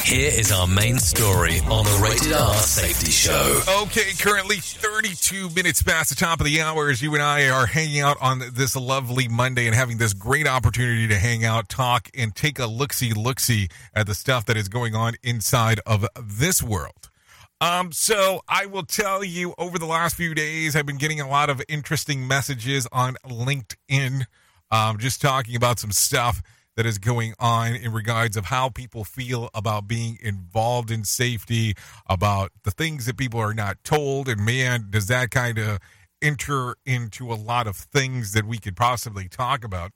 [0.06, 3.60] Here is our main story on the Rated R Safety Show.
[3.82, 7.66] Okay, currently 32 minutes past the top of the hour as you and I are
[7.66, 12.10] hanging out on this lovely Monday and having this great opportunity to hang out, talk,
[12.18, 15.82] and take a look see, look see at the stuff that is going on inside
[15.86, 17.10] of this world.
[17.66, 21.28] Um, so I will tell you over the last few days, I've been getting a
[21.28, 24.26] lot of interesting messages on LinkedIn,
[24.70, 26.44] um, just talking about some stuff
[26.76, 31.74] that is going on in regards of how people feel about being involved in safety,
[32.08, 34.30] about the things that people are not told.
[34.30, 35.80] And man, does that kind of
[36.22, 39.92] enter into a lot of things that we could possibly talk about.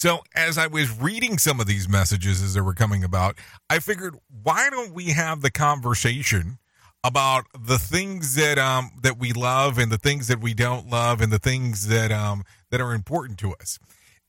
[0.00, 3.36] So, as I was reading some of these messages as they were coming about,
[3.68, 6.58] I figured, why don't we have the conversation
[7.04, 11.20] about the things that um that we love and the things that we don't love
[11.20, 13.78] and the things that um that are important to us.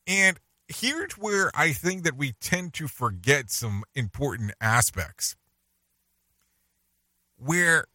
[0.06, 5.38] And here's where I think that we tend to forget some important aspects.
[7.38, 7.86] Where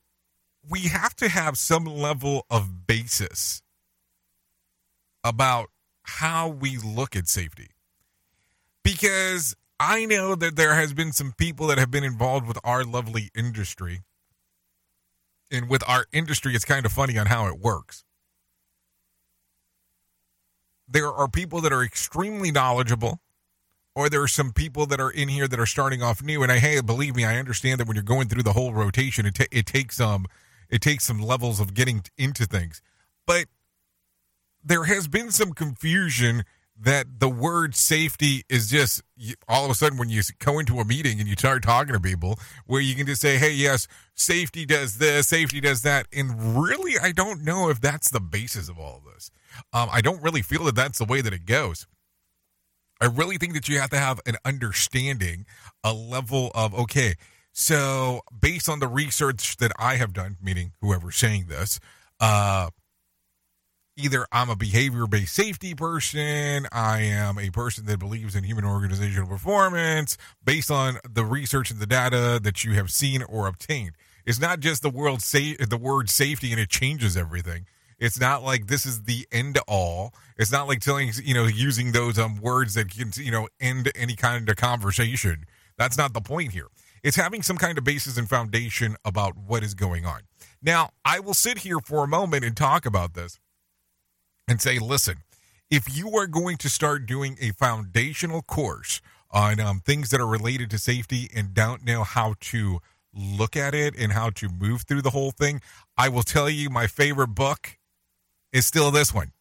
[0.67, 3.61] we have to have some level of basis
[5.23, 5.69] about
[6.07, 7.71] how we look at safety.
[8.83, 12.85] Because I know that there has been some people that have been involved with our
[12.85, 14.03] lovely industry.
[15.51, 18.05] And with our industry, it's kind of funny on how it works
[20.89, 23.21] there are people that are extremely knowledgeable
[23.95, 26.53] or there are some people that are in here that are starting off new and
[26.53, 29.35] i hey believe me i understand that when you're going through the whole rotation it,
[29.35, 30.27] ta- it takes um
[30.69, 32.81] it takes some levels of getting into things
[33.27, 33.47] but
[34.67, 36.45] there has been some confusion
[36.79, 39.01] that the word safety is just
[39.49, 42.01] all of a sudden when you go into a meeting and you start talking to
[42.01, 46.59] people where you can just say hey yes safety does this safety does that and
[46.59, 49.31] really i don't know if that's the basis of all of this.
[49.73, 51.87] Um, i don't really feel that that's the way that it goes.
[52.99, 55.47] I really think that you have to have an understanding
[55.85, 57.15] a level of okay
[57.53, 61.81] so based on the research that i have done meaning whoever's saying this
[62.21, 62.69] uh
[63.97, 68.65] either I'm a behavior based safety person, I am a person that believes in human
[68.65, 73.93] organizational performance based on the research and the data that you have seen or obtained.
[74.27, 77.67] It's not just the world say the word safety and it changes everything.
[77.99, 80.13] It's not like this is the end all.
[80.37, 83.91] It's not like telling you know using those um words that can you know end
[83.95, 85.45] any kind of conversation.
[85.79, 86.67] That's not the point here.
[87.03, 90.23] It's having some kind of basis and foundation about what is going on.
[90.61, 93.39] Now, I will sit here for a moment and talk about this
[94.49, 95.17] and say, listen,
[95.71, 100.27] if you are going to start doing a foundational course on um, things that are
[100.27, 102.79] related to safety and don't know how to
[103.13, 105.61] look at it and how to move through the whole thing.
[105.97, 107.79] I will tell you my favorite book
[108.53, 109.33] is still this one.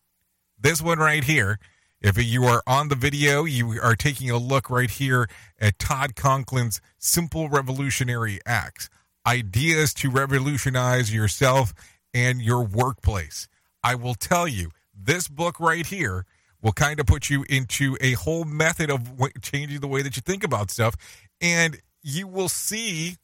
[0.60, 1.60] This one right here.
[2.02, 5.28] If you are on the video, you are taking a look right here
[5.60, 8.90] at Todd Conklin's Simple Revolutionary Acts
[9.28, 11.74] Ideas to Revolutionize Yourself
[12.14, 13.48] and Your Workplace.
[13.84, 16.26] I will tell you, this book right here
[16.62, 20.22] will kind of put you into a whole method of changing the way that you
[20.22, 20.96] think about stuff.
[21.40, 23.18] And you will see,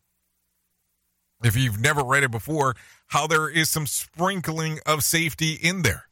[1.43, 2.75] if you've never read it before,
[3.07, 6.07] how there is some sprinkling of safety in there.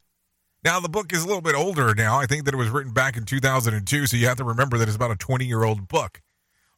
[0.62, 2.18] Now, the book is a little bit older now.
[2.18, 4.88] I think that it was written back in 2002, so you have to remember that
[4.88, 6.20] it's about a 20 year old book.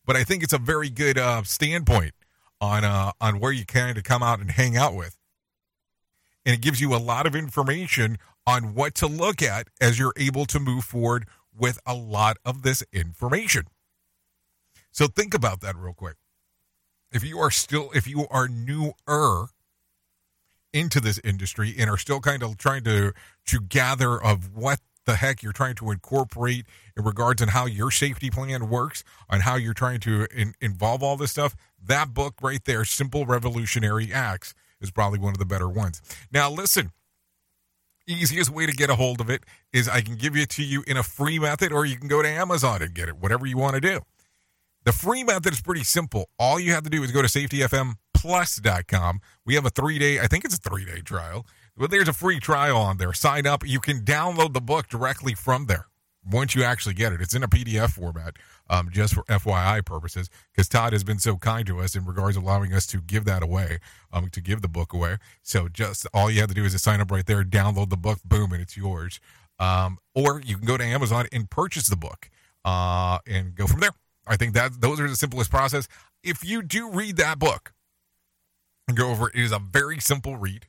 [0.04, 2.14] But I think it's a very good uh, standpoint
[2.60, 5.16] on uh, on where you kind of come out and hang out with,
[6.44, 10.14] and it gives you a lot of information on what to look at as you're
[10.16, 11.26] able to move forward
[11.56, 13.64] with a lot of this information.
[14.90, 16.16] So think about that real quick.
[17.12, 19.48] If you are still, if you are newer
[20.72, 23.12] into this industry and are still kind of trying to
[23.46, 26.64] to gather of what the heck you're trying to incorporate
[26.96, 31.02] in regards on how your safety plan works, on how you're trying to in, involve
[31.02, 35.44] all this stuff, that book right there, Simple Revolutionary Acts, is probably one of the
[35.44, 36.00] better ones.
[36.32, 36.92] Now, listen,
[38.12, 40.84] easiest way to get a hold of it is I can give it to you
[40.86, 43.56] in a free method, or you can go to Amazon and get it, whatever you
[43.56, 44.00] want to do.
[44.84, 46.28] The free method is pretty simple.
[46.38, 49.20] All you have to do is go to safetyfmplus.com.
[49.46, 51.46] We have a three day, I think it's a three day trial,
[51.76, 53.12] but there's a free trial on there.
[53.12, 53.66] Sign up.
[53.66, 55.86] You can download the book directly from there
[56.24, 57.20] once you actually get it.
[57.20, 58.36] It's in a PDF format,
[58.72, 62.36] um, just for FYI purposes, because Todd has been so kind to us in regards
[62.36, 63.78] to allowing us to give that away,
[64.12, 65.18] um, to give the book away.
[65.42, 67.98] So just all you have to do is to sign up right there, download the
[67.98, 69.20] book, boom, and it's yours.
[69.58, 72.30] Um, or you can go to Amazon and purchase the book
[72.64, 73.92] uh, and go from there.
[74.26, 75.86] I think that those are the simplest process.
[76.24, 77.74] If you do read that book
[78.88, 80.66] and go over it, it is a very simple read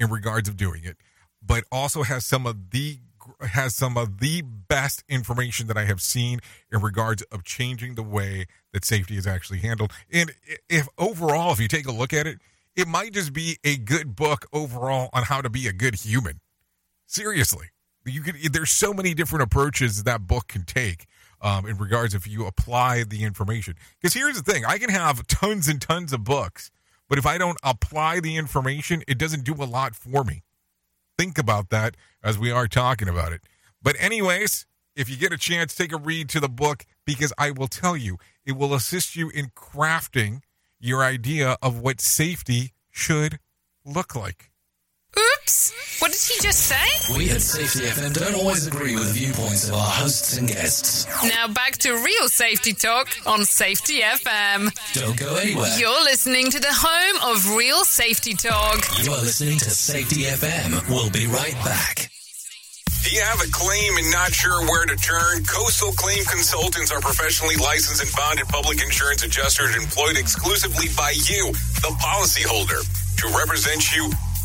[0.00, 0.96] in regards of doing it,
[1.40, 2.98] but also has some of the
[3.40, 6.40] has some of the best information that I have seen
[6.72, 9.92] in regards of changing the way that safety is actually handled.
[10.12, 10.32] And
[10.68, 12.38] if overall, if you take a look at it,
[12.74, 16.40] it might just be a good book overall on how to be a good human.
[17.06, 17.68] Seriously,
[18.04, 18.36] you could.
[18.52, 21.06] There's so many different approaches that book can take
[21.40, 23.74] um, in regards if you apply the information.
[24.00, 26.70] Because here's the thing: I can have tons and tons of books,
[27.08, 30.42] but if I don't apply the information, it doesn't do a lot for me.
[31.18, 33.42] Think about that as we are talking about it.
[33.82, 37.50] But, anyways, if you get a chance, take a read to the book because I
[37.50, 40.42] will tell you, it will assist you in crafting
[40.78, 43.38] your idea of what safety should
[43.84, 44.50] look like.
[45.46, 46.00] Oops!
[46.00, 47.14] What did he just say?
[47.16, 51.06] We at Safety FM don't always agree with the viewpoints of our hosts and guests.
[51.22, 54.74] Now back to real safety talk on Safety FM.
[54.94, 55.70] Don't go anywhere.
[55.78, 58.82] You're listening to the home of real safety talk.
[59.04, 60.82] You are listening to Safety FM.
[60.90, 62.10] We'll be right back.
[63.04, 65.44] Do you have a claim and not sure where to turn?
[65.44, 71.52] Coastal Claim Consultants are professionally licensed and bonded public insurance adjusters employed exclusively by you,
[71.86, 72.82] the policyholder,
[73.22, 74.10] to represent you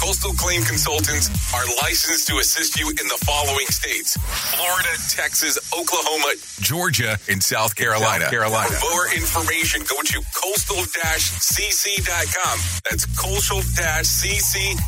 [0.00, 6.32] Coastal Claim Consultants are licensed to assist you in the following states Florida, Texas, Oklahoma,
[6.60, 8.24] Georgia, and South Carolina.
[8.24, 8.70] South Carolina.
[8.70, 12.58] For more information, go to coastal cc.com.
[12.88, 14.80] That's coastal cc.com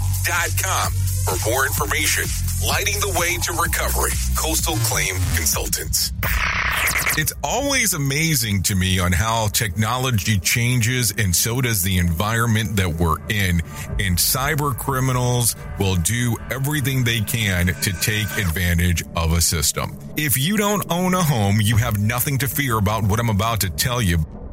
[1.24, 2.24] for more information.
[2.66, 4.12] Lighting the way to recovery.
[4.36, 6.12] Coastal Claim Consultants.
[7.18, 12.88] It's always amazing to me on how technology changes and so does the environment that
[12.88, 13.62] we're in.
[13.98, 19.98] And cyber criminals will do everything they can to take advantage of a system.
[20.16, 23.62] If you don't own a home, you have nothing to fear about what I'm about
[23.62, 24.24] to tell you.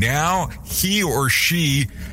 [0.00, 1.88] Now he or she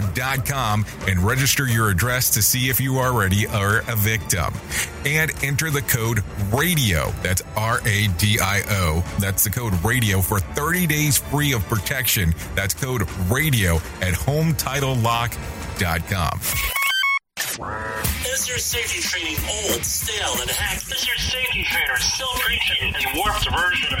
[0.00, 4.52] HometitleLock.com and register your address to see if you already are a victim.
[5.04, 7.12] And enter the code RADIO.
[7.22, 9.04] That's R A D I O.
[9.18, 12.34] That's the code RADIO for 30 days free of protection.
[12.54, 16.40] That's code RADIO at HometitleLock.com.
[18.26, 20.90] Is your safety training old, stale, and hacked?
[20.92, 24.00] Is your safety trainer still preaching a warped version of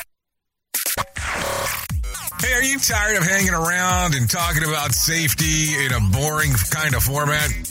[2.41, 6.95] Hey, are you tired of hanging around and talking about safety in a boring kind
[6.95, 7.70] of format?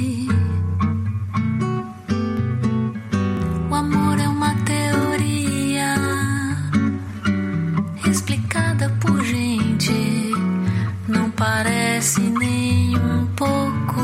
[11.41, 14.03] Parece nem um pouco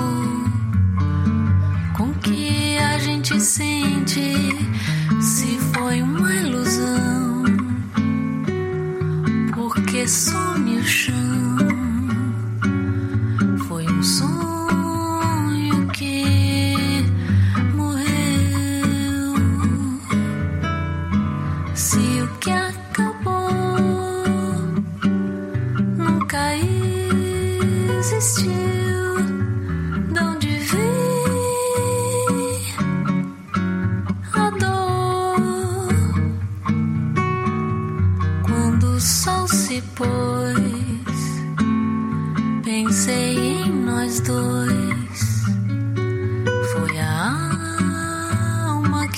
[1.96, 4.34] com que a gente sente.
[5.22, 7.44] Se foi uma ilusão,
[9.54, 10.47] porque some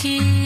[0.06, 0.39] alma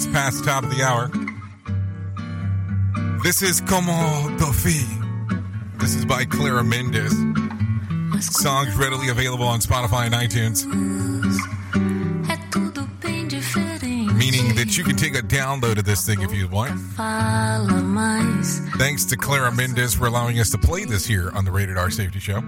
[0.00, 1.10] minutes past top of the hour.
[3.22, 3.92] This is Como
[4.38, 5.78] Dofi.
[5.78, 7.12] This is by Clara Mendez.
[8.20, 10.66] Songs readily available on Spotify and iTunes.
[14.16, 16.78] Meaning that you can take a download of this thing if you want.
[18.78, 21.90] Thanks to Clara Mendez for allowing us to play this here on the Rated R
[21.90, 22.42] Safety Show.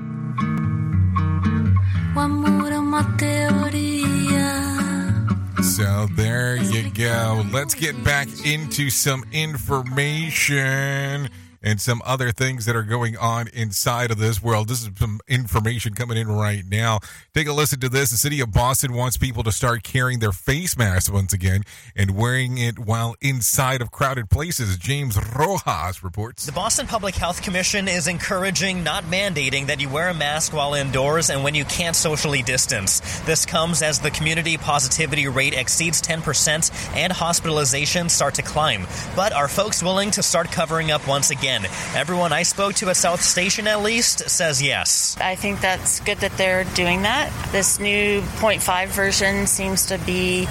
[6.11, 7.45] There you go.
[7.53, 11.29] Let's get back into some information.
[11.63, 14.69] And some other things that are going on inside of this world.
[14.69, 17.01] This is some information coming in right now.
[17.35, 18.11] Take a listen to this.
[18.11, 21.63] The city of Boston wants people to start carrying their face masks once again
[21.95, 24.77] and wearing it while inside of crowded places.
[24.77, 26.47] James Rojas reports.
[26.47, 30.75] The Boston Public Health Commission is encouraging, not mandating, that you wear a mask while
[30.75, 33.01] indoors and when you can't socially distance.
[33.21, 38.87] This comes as the community positivity rate exceeds 10% and hospitalizations start to climb.
[39.15, 41.52] But are folks willing to start covering up once again?
[41.95, 45.17] Everyone I spoke to at South Station, at least, says yes.
[45.21, 47.31] I think that's good that they're doing that.
[47.53, 50.47] This new 0.5 version seems to be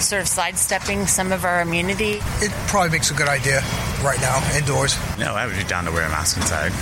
[0.00, 2.18] sort of sidestepping some of our immunity.
[2.40, 3.60] It probably makes a good idea
[4.02, 4.96] right now, indoors.
[5.18, 6.72] No, I would be down to wear a mask inside.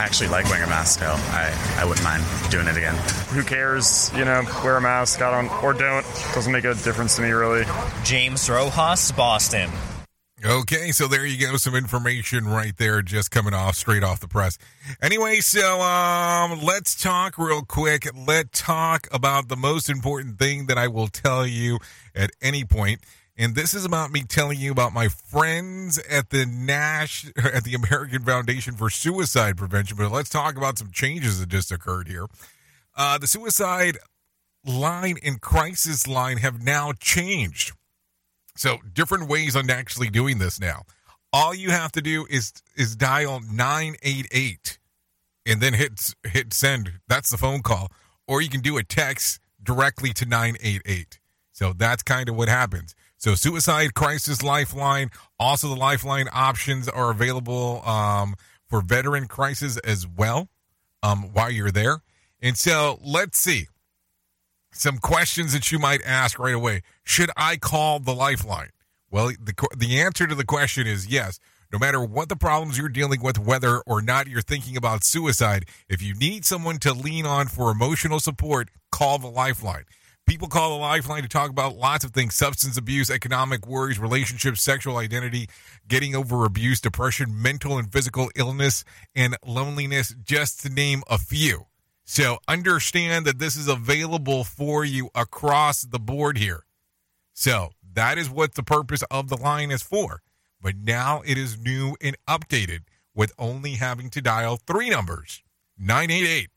[0.00, 1.14] I actually like wearing a mask still.
[1.14, 2.96] I, I wouldn't mind doing it again.
[3.30, 4.10] Who cares?
[4.16, 6.04] You know, wear a mask, I don't, or don't.
[6.34, 7.64] Doesn't make a difference to me, really.
[8.02, 9.70] James Rojas, Boston.
[10.44, 11.56] Okay, so there you go.
[11.56, 14.58] Some information right there just coming off straight off the press.
[15.00, 18.08] Anyway, so um let's talk real quick.
[18.26, 21.78] Let's talk about the most important thing that I will tell you
[22.12, 22.64] at any.
[23.36, 27.74] And this is about me telling you about my friends at the Nash at the
[27.74, 29.96] American Foundation for Suicide Prevention.
[29.96, 32.26] But let's talk about some changes that just occurred here.
[32.96, 33.96] Uh, the suicide
[34.64, 37.72] line and crisis line have now changed.
[38.56, 40.82] So different ways on actually doing this now.
[41.32, 44.78] All you have to do is is dial 988
[45.46, 46.92] and then hit hit send.
[47.08, 47.88] That's the phone call.
[48.28, 51.18] Or you can do a text directly to 988.
[51.52, 52.94] So that's kind of what happens.
[53.16, 58.34] So suicide crisis lifeline, also the lifeline options are available um,
[58.68, 60.48] for veteran crisis as well
[61.02, 61.98] um, while you're there.
[62.40, 63.68] And so let's see
[64.72, 66.82] some questions that you might ask right away.
[67.04, 68.70] Should I call the lifeline?
[69.10, 71.38] Well, the, the answer to the question is yes.
[71.72, 75.64] No matter what the problems you're dealing with, whether or not you're thinking about suicide,
[75.88, 79.84] if you need someone to lean on for emotional support, call the lifeline.
[80.26, 84.62] People call the lifeline to talk about lots of things substance abuse, economic worries, relationships,
[84.62, 85.48] sexual identity,
[85.88, 91.66] getting over abuse, depression, mental and physical illness, and loneliness, just to name a few.
[92.12, 96.66] So understand that this is available for you across the board here.
[97.32, 100.20] So that is what the purpose of the line is for.
[100.60, 102.80] But now it is new and updated
[103.14, 105.42] with only having to dial three numbers
[105.78, 106.50] 988.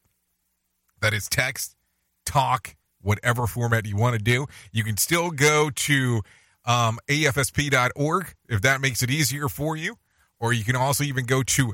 [0.99, 1.77] That is text,
[2.25, 4.47] talk, whatever format you want to do.
[4.73, 6.21] You can still go to
[6.65, 9.95] um, afsp.org if that makes it easier for you.
[10.37, 11.73] Or you can also even go to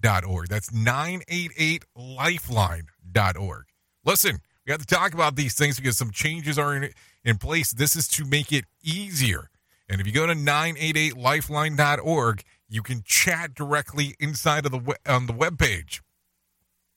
[0.00, 0.48] 988lifeline.org.
[0.48, 3.64] That's 988lifeline.org.
[4.04, 6.90] Listen, we have to talk about these things because some changes are in,
[7.24, 7.70] in place.
[7.72, 9.48] This is to make it easier.
[9.88, 15.32] And if you go to 988lifeline.org, you can chat directly inside of the on the
[15.32, 16.02] web page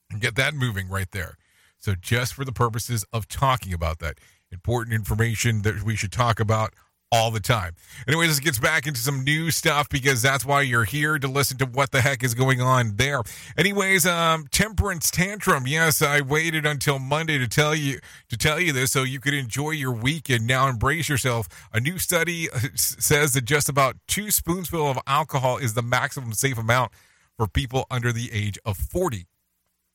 [0.10, 1.38] and get that moving right there.
[1.78, 4.20] So just for the purposes of talking about that
[4.52, 6.76] important information that we should talk about
[7.16, 7.74] all the time.
[8.07, 11.57] Anyways, this gets back into some new stuff because that's why you're here to listen
[11.59, 13.22] to what the heck is going on there.
[13.57, 15.66] Anyways, um, temperance tantrum.
[15.66, 17.99] Yes, I waited until Monday to tell you
[18.30, 20.45] to tell you this so you could enjoy your weekend.
[20.45, 21.47] Now embrace yourself.
[21.74, 26.57] A new study says that just about two spoonsful of alcohol is the maximum safe
[26.57, 26.91] amount
[27.38, 29.26] for people under the age of 40.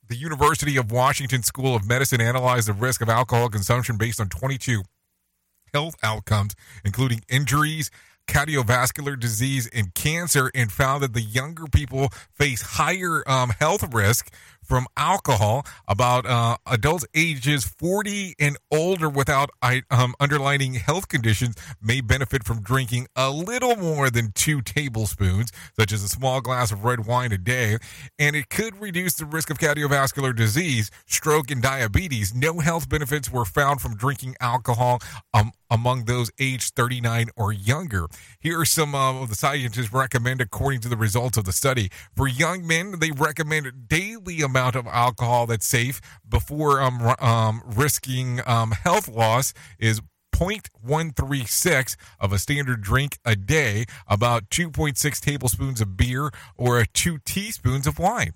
[0.09, 4.29] The University of Washington School of Medicine analyzed the risk of alcohol consumption based on
[4.29, 4.83] 22
[5.73, 6.55] health outcomes,
[6.85, 7.91] including injuries,
[8.27, 14.33] cardiovascular disease, and cancer, and found that the younger people face higher um, health risk
[14.71, 15.67] from alcohol.
[15.89, 19.51] About uh, adults ages 40 and older without
[19.91, 25.93] um, underlying health conditions may benefit from drinking a little more than two tablespoons, such
[25.93, 27.79] as a small glass of red wine a day,
[28.19, 32.33] and it could reduce the risk of cardiovascular disease, stroke, and diabetes.
[32.33, 35.01] No health benefits were found from drinking alcohol
[35.35, 38.07] um, among those aged 39 or younger.
[38.39, 41.91] Here are some uh, of the scientists recommend according to the results of the study.
[42.15, 48.41] For young men, they recommend daily amount of alcohol that's safe before um, um, risking
[48.47, 50.01] um, health loss is
[50.35, 57.87] 0.136 of a standard drink a day, about 2.6 tablespoons of beer or 2 teaspoons
[57.87, 58.33] of wine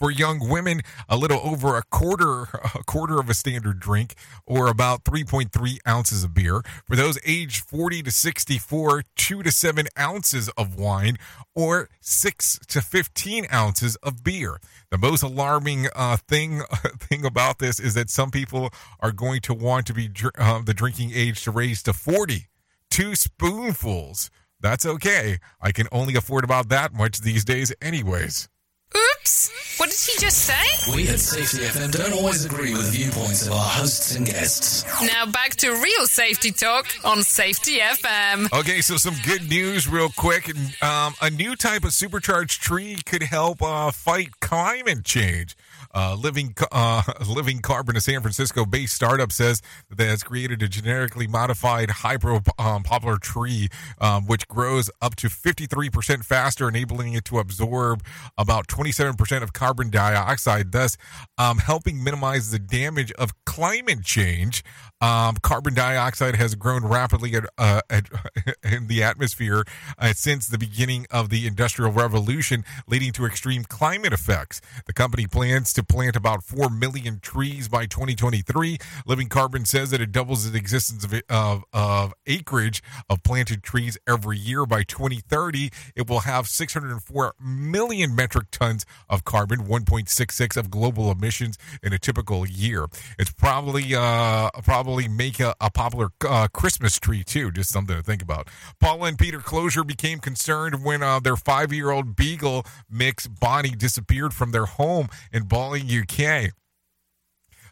[0.00, 2.42] for young women a little over a quarter
[2.74, 4.14] a quarter of a standard drink
[4.46, 9.86] or about 3.3 ounces of beer for those aged 40 to 64 2 to 7
[9.98, 11.16] ounces of wine
[11.54, 14.58] or 6 to 15 ounces of beer
[14.90, 16.62] the most alarming uh, thing
[16.98, 18.70] thing about this is that some people
[19.00, 22.48] are going to want to be uh, the drinking age to raise to 40
[22.90, 24.30] two spoonfuls
[24.60, 25.38] That's okay.
[25.60, 28.48] I can only afford about that much these days, anyways.
[28.96, 29.78] Oops!
[29.78, 30.92] What did he just say?
[30.94, 34.84] We at Safety FM don't always agree with the viewpoints of our hosts and guests.
[35.02, 38.52] Now back to real safety talk on Safety FM.
[38.52, 40.50] Okay, so some good news, real quick.
[40.82, 45.56] Um, a new type of supercharged tree could help uh, fight climate change.
[45.92, 49.60] Uh, living uh, living carbon a san francisco based startup says
[49.90, 53.68] that has created a genetically modified hyper um, poplar tree
[54.00, 58.02] um, which grows up to 53% faster enabling it to absorb
[58.38, 60.96] about 27% of carbon dioxide thus
[61.38, 64.62] um, helping minimize the damage of climate change
[65.00, 68.06] um, carbon dioxide has grown rapidly at, uh, at,
[68.62, 69.64] in the atmosphere
[69.98, 74.60] uh, since the beginning of the Industrial Revolution, leading to extreme climate effects.
[74.86, 78.78] The company plans to plant about 4 million trees by 2023.
[79.06, 83.96] Living Carbon says that it doubles the existence of, of, of acreage of planted trees
[84.06, 84.66] every year.
[84.66, 91.56] By 2030, it will have 604 million metric tons of carbon, 1.66 of global emissions
[91.82, 92.86] in a typical year.
[93.18, 97.50] It's probably uh, probably make a, a popular uh, Christmas tree too.
[97.50, 98.48] Just something to think about.
[98.80, 104.52] Paula and Peter Closure became concerned when uh, their five-year-old beagle mix Bonnie disappeared from
[104.52, 106.52] their home in Bali, UK.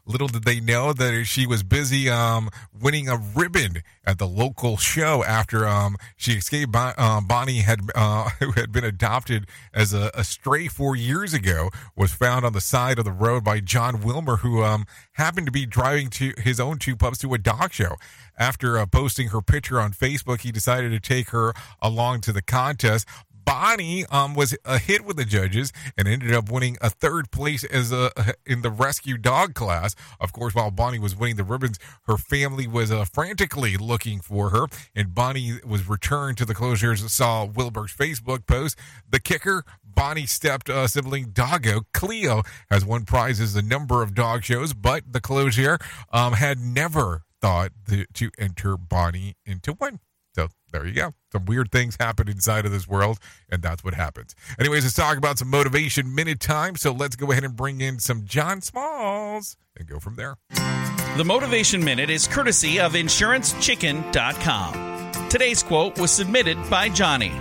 [0.09, 2.49] Little did they know that she was busy um,
[2.81, 6.75] winning a ribbon at the local show after um, she escaped.
[6.75, 11.69] Uh, Bonnie had uh, who had been adopted as a, a, stray four years ago
[11.95, 15.53] was found on the side of the road by John Wilmer, who um, happened to
[15.53, 17.97] be driving to his own two pups to a dog show.
[18.39, 21.53] After uh, posting her picture on Facebook, he decided to take her
[21.83, 23.07] along to the contest.
[23.49, 27.65] Bonnie um, was a hit with the judges and ended up winning a third place
[27.65, 28.13] as a
[28.47, 29.95] in the rescue dog class.
[30.21, 34.51] Of course, while Bonnie was winning the ribbons, her family was uh, frantically looking for
[34.51, 37.09] her, and Bonnie was returned to the closures.
[37.09, 38.79] Saw Wilbur's Facebook post.
[39.09, 39.65] The kicker.
[39.83, 45.03] Bonnie stepped uh, sibling doggo Cleo has won prizes a number of dog shows, but
[45.11, 45.79] the closure
[46.13, 47.73] um, had never thought
[48.15, 50.01] to enter Bonnie into one.
[50.39, 51.15] So there you go.
[51.33, 53.19] Some weird things happen inside of this world,
[53.51, 54.37] and that's what happens.
[54.61, 56.77] Anyways, let's talk about some motivation minute time.
[56.77, 60.37] So let's go ahead and bring in some John Smalls and go from there.
[61.17, 65.29] The Motivation Minute is courtesy of InsuranceChicken.com.
[65.29, 67.33] Today's quote was submitted by Johnny.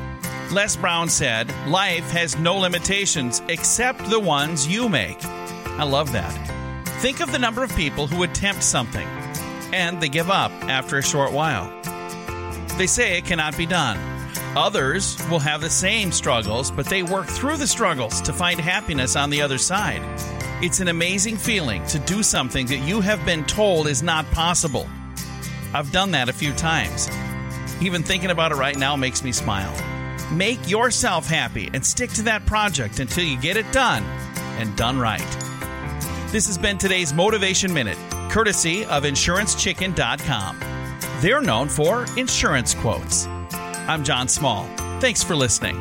[0.51, 5.23] Les Brown said, Life has no limitations except the ones you make.
[5.23, 6.33] I love that.
[7.01, 9.07] Think of the number of people who attempt something
[9.71, 11.76] and they give up after a short while.
[12.77, 13.97] They say it cannot be done.
[14.55, 19.15] Others will have the same struggles, but they work through the struggles to find happiness
[19.15, 20.01] on the other side.
[20.63, 24.87] It's an amazing feeling to do something that you have been told is not possible.
[25.73, 27.09] I've done that a few times.
[27.81, 29.73] Even thinking about it right now makes me smile.
[30.31, 34.03] Make yourself happy and stick to that project until you get it done
[34.59, 35.19] and done right.
[36.31, 37.97] This has been today's Motivation Minute,
[38.29, 40.76] courtesy of InsuranceChicken.com.
[41.19, 43.25] They're known for insurance quotes.
[43.25, 44.65] I'm John Small.
[44.99, 45.75] Thanks for listening.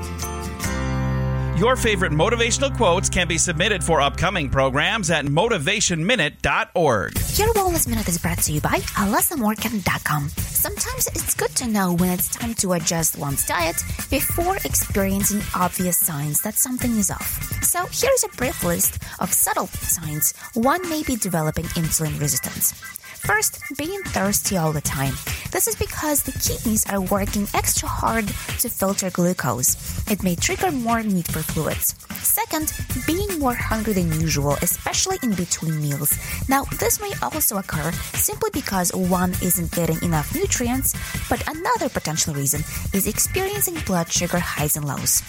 [1.58, 7.12] Your favorite motivational quotes can be submitted for upcoming programs at motivationminute.org.
[7.38, 10.28] Your Wellness Minute is brought to you by AlysaMorgan.com.
[10.28, 13.76] Sometimes it's good to know when it's time to adjust one's diet
[14.10, 17.62] before experiencing obvious signs that something is off.
[17.62, 22.95] So here's a brief list of subtle signs one may be developing insulin resistance.
[23.26, 25.14] First, being thirsty all the time.
[25.50, 28.28] This is because the kidneys are working extra hard
[28.60, 29.74] to filter glucose.
[30.08, 31.96] It may trigger more need for fluids.
[32.22, 32.72] Second,
[33.04, 36.16] being more hungry than usual, especially in between meals.
[36.48, 40.94] Now, this may also occur simply because one isn't getting enough nutrients,
[41.28, 42.60] but another potential reason
[42.94, 45.22] is experiencing blood sugar highs and lows.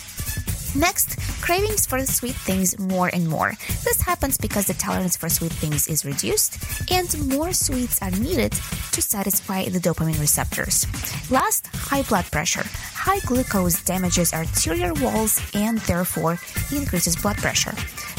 [0.75, 3.53] Next, cravings for sweet things more and more.
[3.83, 6.57] This happens because the tolerance for sweet things is reduced
[6.91, 8.53] and more sweets are needed
[8.91, 10.85] to satisfy the dopamine receptors.
[11.31, 12.63] Last, high blood pressure.
[12.93, 16.39] High glucose damages arterial walls and therefore
[16.71, 17.71] increases blood pressure.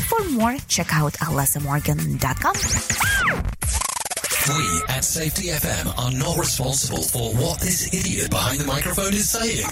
[0.08, 3.87] For more, check out alessamorgan.com.
[4.48, 9.28] We at Safety FM are not responsible for what this idiot behind the microphone is
[9.28, 9.66] saying.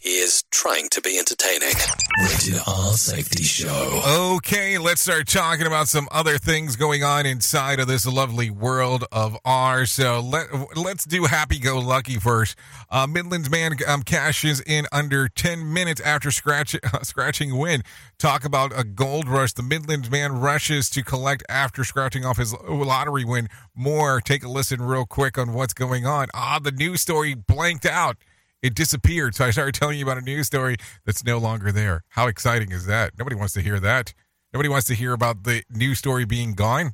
[0.00, 1.74] He is trying to be entertaining.
[2.22, 4.02] Rated R Safety Show.
[4.36, 9.04] Okay, let's start talking about some other things going on inside of this lovely world
[9.10, 9.90] of ours.
[9.90, 12.56] So let, let's do happy go lucky first.
[12.88, 17.82] Uh, Midlands man um, cashes in under 10 minutes after scratch, uh, scratching win.
[18.18, 19.52] Talk about a gold rush.
[19.52, 23.50] The Midlands man rushes to collect after scratching off his lottery win.
[23.74, 26.28] More, take a listen real quick on what's going on.
[26.32, 28.16] Ah, the news story blanked out.
[28.62, 29.34] It disappeared.
[29.34, 32.04] So I started telling you about a news story that's no longer there.
[32.08, 33.12] How exciting is that?
[33.18, 34.14] Nobody wants to hear that.
[34.50, 36.92] Nobody wants to hear about the news story being gone.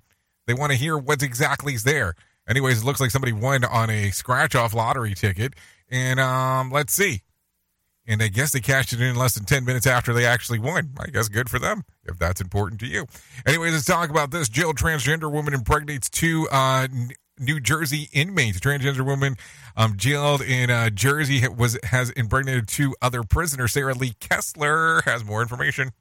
[0.48, 2.14] They want to hear what exactly is there.
[2.48, 5.54] Anyways, it looks like somebody won on a scratch off lottery ticket.
[5.88, 7.22] And um, let's see.
[8.06, 10.90] And I guess they cashed it in less than 10 minutes after they actually won.
[10.98, 13.06] I guess good for them if that's important to you.
[13.46, 14.48] Anyways, let's talk about this.
[14.48, 16.88] Jailed transgender woman impregnates two uh,
[17.38, 18.60] New Jersey inmates.
[18.60, 19.36] Transgender woman
[19.76, 23.72] um, jailed in uh, Jersey was has impregnated two other prisoners.
[23.72, 25.92] Sarah Lee Kessler has more information.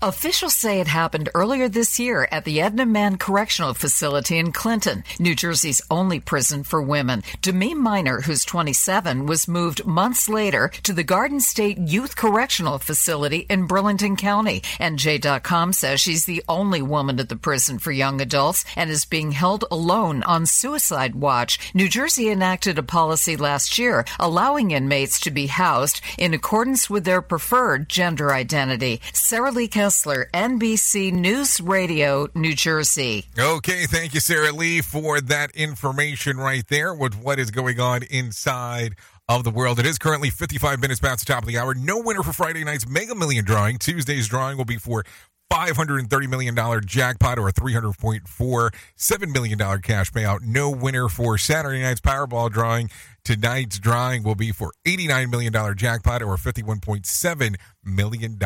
[0.00, 5.02] Officials say it happened earlier this year at the Edna Mahan Correctional Facility in Clinton,
[5.18, 7.24] New Jersey's only prison for women.
[7.42, 13.38] Demi Minor, who's 27, was moved months later to the Garden State Youth Correctional Facility
[13.50, 14.62] in Burlington County.
[14.78, 19.32] And says she's the only woman at the prison for young adults and is being
[19.32, 21.74] held alone on suicide watch.
[21.74, 27.04] New Jersey enacted a policy last year allowing inmates to be housed in accordance with
[27.04, 29.00] their preferred gender identity.
[29.12, 33.24] Sarah Lee Kessler, NBC News Radio, New Jersey.
[33.38, 38.02] Okay, thank you, Sarah Lee, for that information right there with what is going on
[38.02, 38.96] inside
[39.30, 39.78] of the world.
[39.78, 41.74] It is currently 55 minutes past the top of the hour.
[41.74, 43.78] No winner for Friday night's Mega Million drawing.
[43.78, 45.06] Tuesday's drawing will be for
[45.50, 50.42] $530 million jackpot or a $300.47 million cash payout.
[50.42, 52.90] No winner for Saturday night's Powerball drawing.
[53.24, 58.38] Tonight's drawing will be for $89 million jackpot or a $51.7 million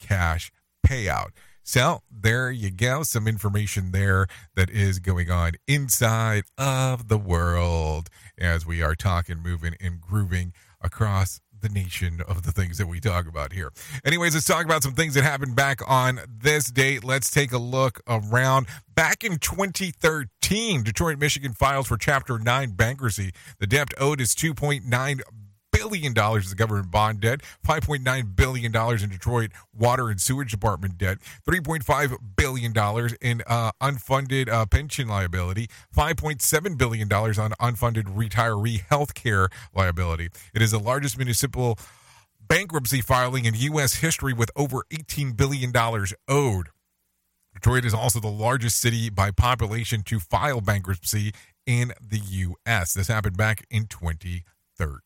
[0.00, 0.50] cash
[0.86, 1.30] payout.
[1.64, 3.02] So there you go.
[3.02, 4.26] Some information there
[4.56, 10.52] that is going on inside of the world as we are talking, moving, and grooving
[10.80, 13.70] across the nation of the things that we talk about here.
[14.04, 17.04] Anyways, let's talk about some things that happened back on this date.
[17.04, 18.66] Let's take a look around.
[18.94, 23.30] Back in 2013, Detroit, Michigan files for Chapter 9 bankruptcy.
[23.60, 25.20] The debt owed is 2.9
[25.72, 30.98] billion dollars in government bond debt, 5.9 billion dollars in Detroit water and sewage department
[30.98, 31.18] debt,
[31.48, 38.82] 3.5 billion dollars in uh, unfunded uh, pension liability, 5.7 billion dollars on unfunded retiree
[38.88, 40.28] health care liability.
[40.54, 41.78] It is the largest municipal
[42.40, 43.94] bankruptcy filing in U.S.
[43.94, 46.68] history with over 18 billion dollars owed.
[47.54, 51.32] Detroit is also the largest city by population to file bankruptcy
[51.66, 52.94] in the U.S.
[52.94, 55.00] This happened back in 2013.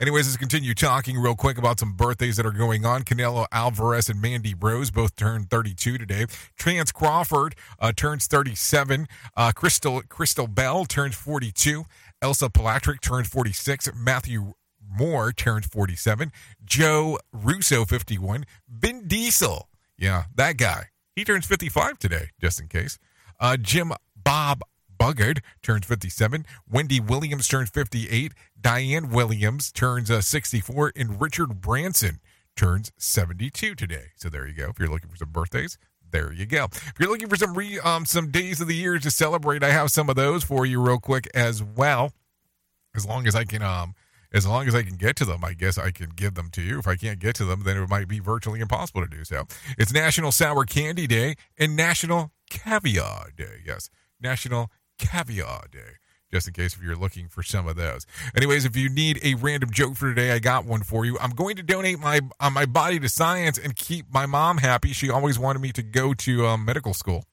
[0.00, 3.02] Anyways, let's continue talking real quick about some birthdays that are going on.
[3.02, 6.26] Canelo Alvarez and Mandy Rose both turned 32 today.
[6.58, 9.06] Chace Crawford uh, turns 37.
[9.36, 11.84] Uh, Crystal Crystal Bell turns 42.
[12.20, 13.90] Elsa Palatrick turns 46.
[13.94, 14.54] Matthew
[14.98, 16.32] Moore turns 47.
[16.64, 18.44] Joe Russo 51.
[18.68, 19.68] Vin Diesel,
[19.98, 20.88] yeah, that guy.
[21.14, 22.98] He turns 55 today, just in case.
[23.38, 24.62] Uh, Jim Bob
[25.04, 26.46] Duggar turns 57.
[26.70, 28.32] Wendy Williams turns 58.
[28.58, 30.92] Diane Williams turns uh, 64.
[30.96, 32.20] And Richard Branson
[32.56, 34.06] turns 72 today.
[34.16, 34.70] So there you go.
[34.70, 35.76] If you're looking for some birthdays,
[36.10, 36.68] there you go.
[36.72, 39.70] If you're looking for some re, um, some days of the year to celebrate, I
[39.70, 42.12] have some of those for you real quick as well.
[42.96, 43.94] As long as I can um
[44.32, 46.62] as long as I can get to them, I guess I can give them to
[46.62, 46.78] you.
[46.78, 49.44] If I can't get to them, then it might be virtually impossible to do so.
[49.76, 53.62] It's National Sour Candy Day and National Caviar Day.
[53.64, 53.90] Yes,
[54.20, 55.98] National Caviar Day.
[56.32, 58.06] Just in case if you're looking for some of those.
[58.36, 61.16] Anyways, if you need a random joke for today, I got one for you.
[61.20, 64.92] I'm going to donate my uh, my body to science and keep my mom happy.
[64.92, 67.24] She always wanted me to go to um, medical school.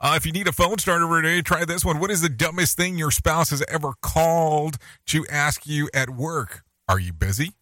[0.00, 2.00] Uh, if you need a phone starter for today, try this one.
[2.00, 6.62] What is the dumbest thing your spouse has ever called to ask you at work?
[6.88, 7.52] Are you busy?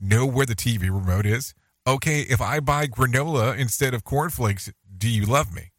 [0.00, 1.54] Know where the TV remote is?
[1.86, 5.70] Okay, if I buy granola instead of cornflakes, do you love me?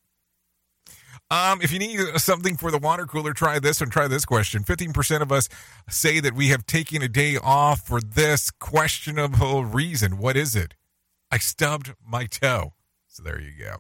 [1.32, 4.63] Um, if you need something for the water cooler, try this and try this question.
[4.63, 5.49] 15% of us
[5.89, 10.19] say that we have taken a day off for this questionable reason.
[10.19, 10.76] What is it?
[11.32, 12.73] I stubbed my toe.
[13.07, 13.78] So there you go.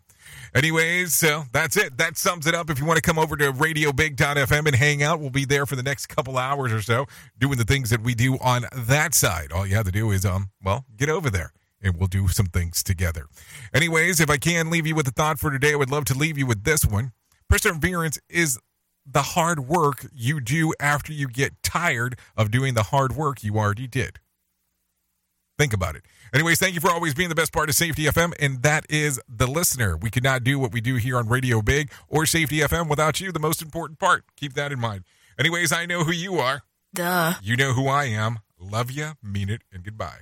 [0.55, 1.97] Anyways, so that's it.
[1.97, 2.69] That sums it up.
[2.69, 5.75] If you want to come over to radiobig.fm and hang out, we'll be there for
[5.75, 7.05] the next couple hours or so
[7.37, 9.51] doing the things that we do on that side.
[9.51, 12.45] All you have to do is, um, well, get over there and we'll do some
[12.47, 13.27] things together.
[13.73, 16.13] Anyways, if I can leave you with a thought for today, I would love to
[16.13, 17.11] leave you with this one.
[17.49, 18.59] Perseverance is
[19.05, 23.57] the hard work you do after you get tired of doing the hard work you
[23.57, 24.19] already did.
[25.57, 26.03] Think about it.
[26.33, 29.21] Anyways, thank you for always being the best part of Safety FM, and that is
[29.29, 29.95] the listener.
[29.95, 33.21] We could not do what we do here on Radio Big or Safety FM without
[33.21, 34.25] you, the most important part.
[34.35, 35.05] Keep that in mind.
[35.39, 36.63] Anyways, I know who you are.
[36.93, 37.35] Duh.
[37.41, 38.39] You know who I am.
[38.59, 40.21] Love you, mean it, and goodbye.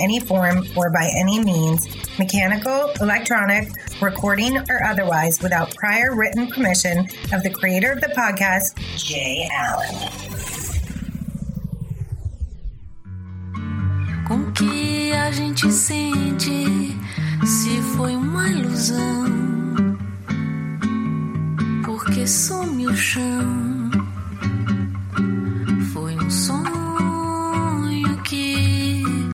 [0.01, 1.87] any form or by any means,
[2.17, 3.69] mechanical, electronic,
[4.01, 9.95] recording, or otherwise, without prior written permission of the creator of the podcast, Jay Allen.
[14.27, 16.97] Com que a gente sente
[17.45, 19.97] se foi uma ilusão?
[21.85, 23.91] Porque some o chão.
[25.93, 26.60] Foi um sonho.